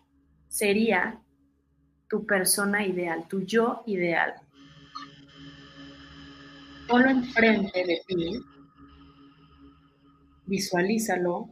[0.47, 1.19] sería
[2.09, 4.33] tu persona ideal, tu yo ideal.
[6.87, 8.39] Ponlo enfrente de ti,
[10.45, 11.49] visualízalo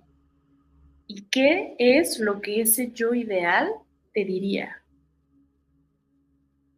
[1.07, 3.69] y qué es lo que ese yo ideal
[4.13, 4.81] te diría.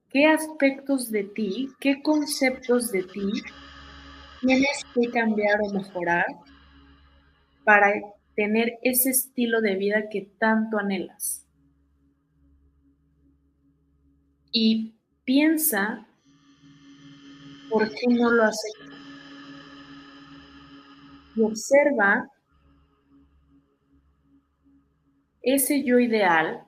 [0.10, 3.44] ¿Qué aspectos de ti, qué conceptos de ti
[4.42, 6.26] tienes que cambiar o mejorar
[7.64, 7.94] para
[8.38, 11.44] tener ese estilo de vida que tanto anhelas?
[14.52, 16.08] Y piensa
[17.70, 18.92] por qué no lo hecho.
[21.36, 22.30] Y observa
[25.42, 26.64] ese yo ideal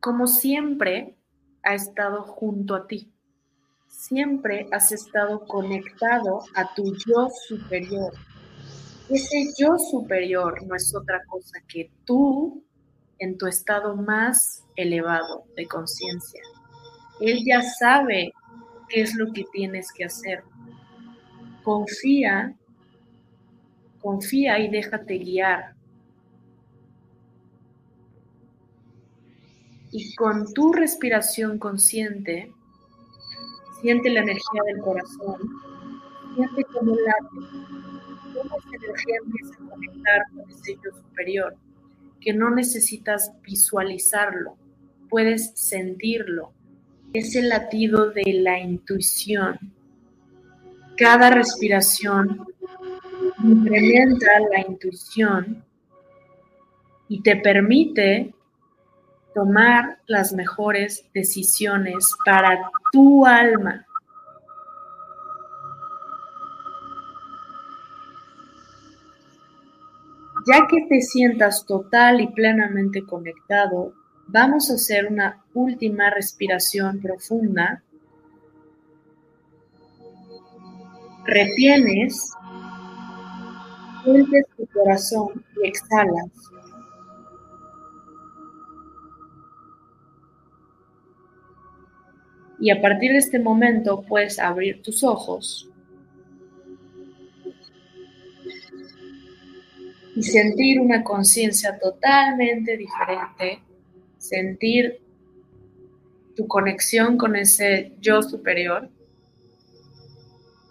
[0.00, 1.16] como siempre
[1.62, 3.10] ha estado junto a ti.
[3.86, 8.12] Siempre has estado conectado a tu yo superior.
[9.10, 12.64] Ese yo superior no es otra cosa que tú
[13.18, 16.42] en tu estado más elevado de conciencia.
[17.20, 18.32] Él ya sabe
[18.88, 20.42] qué es lo que tienes que hacer.
[21.62, 22.54] Confía,
[24.00, 25.74] confía y déjate guiar.
[29.96, 32.52] y con tu respiración consciente,
[33.80, 35.38] siente la energía del corazón,
[36.34, 38.03] siente cómo late,
[38.34, 41.56] cómo energía empieza a conectar con ese yo superior,
[42.20, 44.56] que no necesitas visualizarlo,
[45.08, 46.52] puedes sentirlo.
[47.12, 49.58] Es el latido de la intuición.
[50.96, 52.46] Cada respiración
[53.42, 55.64] incrementa la intuición
[57.08, 58.34] y te permite
[59.34, 63.86] tomar las mejores decisiones para tu alma.
[70.46, 73.94] Ya que te sientas total y plenamente conectado,
[74.26, 77.82] vamos a hacer una última respiración profunda.
[81.24, 82.30] Retienes,
[84.04, 86.30] sientes tu corazón y exhalas.
[92.60, 95.70] Y a partir de este momento puedes abrir tus ojos
[100.16, 103.60] y sentir una conciencia totalmente diferente,
[104.18, 105.00] sentir
[106.36, 108.88] tu conexión con ese yo superior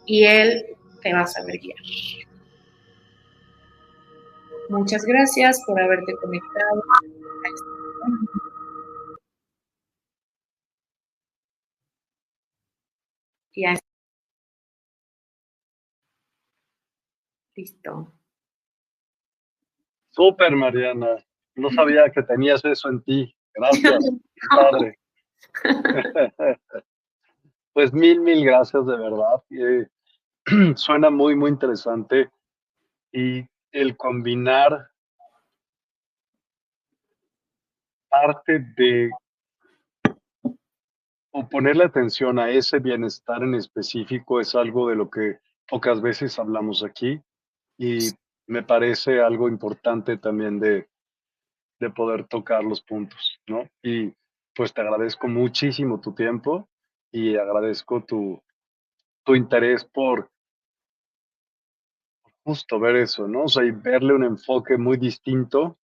[0.06, 0.66] y él
[1.02, 1.78] te va a saber guiar.
[4.70, 6.84] Muchas gracias por haberte conectado.
[13.56, 13.78] Ya.
[17.56, 18.12] Listo.
[20.14, 21.18] Súper, Mariana.
[21.55, 23.36] No sabía que tenías eso en ti.
[23.53, 24.05] Gracias,
[24.49, 24.99] padre.
[27.74, 29.43] pues mil, mil gracias de verdad.
[29.49, 29.88] Eh,
[30.76, 32.30] suena muy, muy interesante.
[33.11, 34.89] Y el combinar
[38.09, 39.09] parte de
[41.32, 46.38] o ponerle atención a ese bienestar en específico es algo de lo que pocas veces
[46.38, 47.20] hablamos aquí
[47.76, 48.11] y
[48.48, 50.89] me parece algo importante también de,
[51.80, 53.68] de poder tocar los puntos, ¿no?
[53.82, 54.14] Y
[54.56, 56.70] pues te agradezco muchísimo tu tiempo
[57.12, 58.41] y agradezco tu,
[59.24, 60.30] tu interés por
[62.44, 63.44] justo ver eso, ¿no?
[63.44, 65.78] O sea, y verle un enfoque muy distinto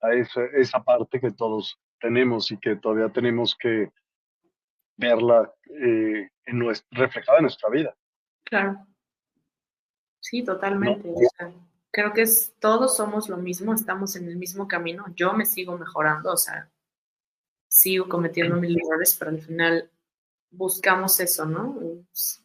[0.00, 3.90] a esa, esa parte que todos tenemos y que todavía tenemos que
[4.96, 7.96] verla eh, en reflejada en nuestra vida.
[8.44, 8.86] Claro.
[10.24, 11.12] Sí, totalmente.
[11.90, 15.04] creo que es, todos somos lo mismo, estamos en el mismo camino.
[15.14, 16.70] Yo me sigo mejorando, o sea,
[17.68, 19.90] sigo cometiendo mil errores, pero al final
[20.50, 21.78] buscamos eso, ¿no?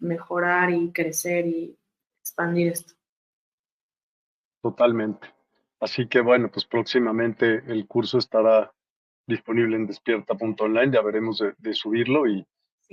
[0.01, 1.77] Mejorar y crecer y
[2.19, 2.95] expandir esto.
[4.61, 5.33] Totalmente.
[5.79, 8.73] Así que bueno, pues próximamente el curso estará
[9.25, 12.45] disponible en despierta.online, ya veremos de, subirlo y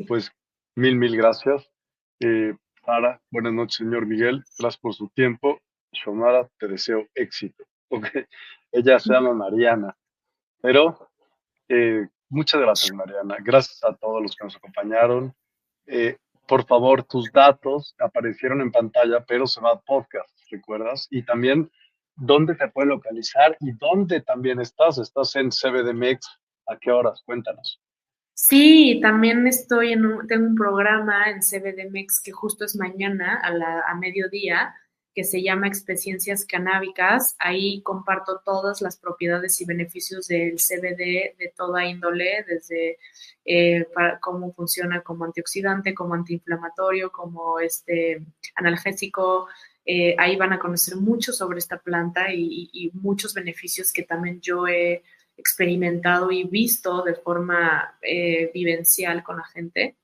[0.06, 0.30] pues
[0.76, 1.68] mil, mil gracias.
[2.20, 2.54] Eh,
[3.32, 5.58] Buenas noches, señor Miguel, gracias por su tiempo.
[5.90, 7.64] Shomara, te deseo éxito.
[8.70, 9.96] Ella se llama Mariana,
[10.62, 10.96] pero
[11.68, 13.38] eh, muchas gracias, Mariana.
[13.40, 15.34] Gracias a todos los que nos acompañaron.
[15.86, 16.16] Eh,
[16.46, 21.08] por favor, tus datos aparecieron en pantalla, pero se va a podcast, ¿recuerdas?
[21.10, 21.68] Y también
[22.14, 24.98] dónde te puede localizar y dónde también estás.
[24.98, 26.38] ¿Estás en CBDMX?
[26.68, 27.20] ¿A qué horas?
[27.26, 27.80] Cuéntanos.
[28.38, 33.50] Sí, también estoy en un, tengo un programa en CBDMX que justo es mañana a,
[33.50, 34.74] la, a mediodía
[35.14, 37.34] que se llama Experiencias Canábicas.
[37.38, 42.98] Ahí comparto todas las propiedades y beneficios del CBD de toda índole, desde
[43.46, 43.86] eh,
[44.20, 48.22] cómo funciona como antioxidante, como antiinflamatorio, como este
[48.54, 49.48] analgésico.
[49.86, 54.68] Eh, ahí van a conocer mucho sobre esta planta y, muchos beneficios que también yo
[54.68, 55.02] he
[55.36, 59.96] experimentado y visto de forma eh, vivencial con la gente.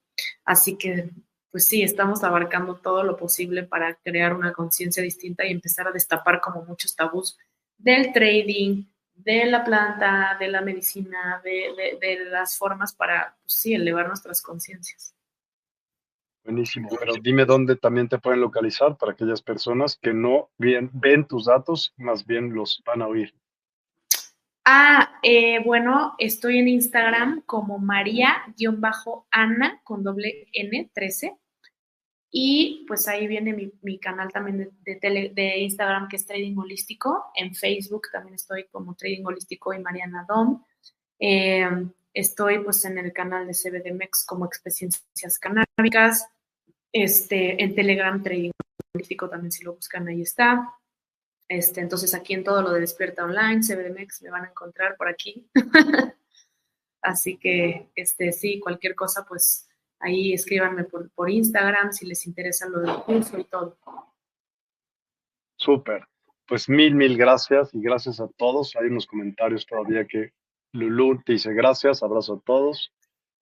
[0.44, 1.10] Así que
[1.52, 5.92] pues sí, estamos abarcando todo lo posible para crear una conciencia distinta y empezar a
[5.92, 7.38] destapar como muchos tabús
[7.76, 14.08] del trading, de la planta, de la medicina, de, las formas para, pues sí, elevar
[14.08, 15.14] nuestras conciencias.
[16.42, 21.26] Buenísimo, pero dime dónde también te pueden localizar para aquellas personas que no ven, ven
[21.26, 23.32] tus datos, más bien los van a oír.
[24.64, 28.54] Ah, eh, bueno, estoy en Instagram como María-Ana
[29.82, 31.36] con doble N 13
[32.30, 37.32] y pues ahí viene mi, canal también de, de, Instagram que es Trading Holístico.
[37.34, 40.64] En Facebook también estoy como Trading Holístico y Mariana Dom.
[41.18, 41.68] Eh,
[42.14, 46.26] estoy pues en el canal de CBDMEX como Experiencias Canábicas.
[46.90, 48.52] Este, en Telegram Trading
[48.94, 50.72] Holístico también si lo buscan ahí está.
[51.52, 55.08] Este, entonces aquí en todo lo de Despierta Online, CBDMEX me van a encontrar por
[55.08, 55.46] aquí.
[57.02, 59.68] Así que este, sí, cualquier cosa pues
[60.02, 63.78] Ahí escríbanme por, Instagram si les interesa lo del curso y todo.
[65.56, 66.04] Súper.
[66.44, 68.74] Pues mil, mil gracias y gracias a todos.
[68.74, 70.32] Hay unos comentarios todavía que
[70.72, 72.92] Lulu te dice gracias, abrazo a todos.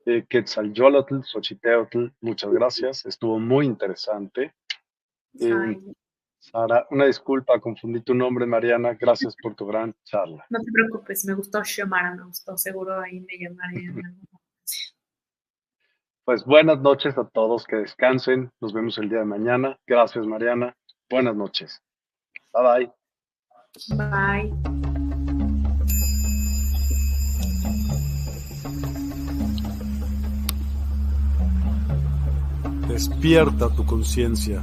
[0.05, 3.07] Eh, Quetzalyolotl, Xochiteotl, muchas gracias.
[3.07, 4.55] Estuvo muy interesante.
[5.41, 5.79] Eh,
[6.41, 8.95] Sara, una disculpa, confundí tu nombre, Mariana.
[8.95, 10.45] Gracias por tu gran charla.
[10.49, 12.57] No te preocupes, me gustó Xiomara, me gustó.
[12.57, 13.93] Seguro ahí me llamaré.
[16.25, 18.51] Pues buenas noches a todos, que descansen.
[18.61, 19.79] Nos vemos el día de mañana.
[19.87, 20.75] Gracias, Mariana.
[21.11, 21.83] Buenas noches.
[22.53, 22.93] Bye bye.
[23.97, 24.53] Bye.
[32.89, 34.63] Despierta tu conciencia.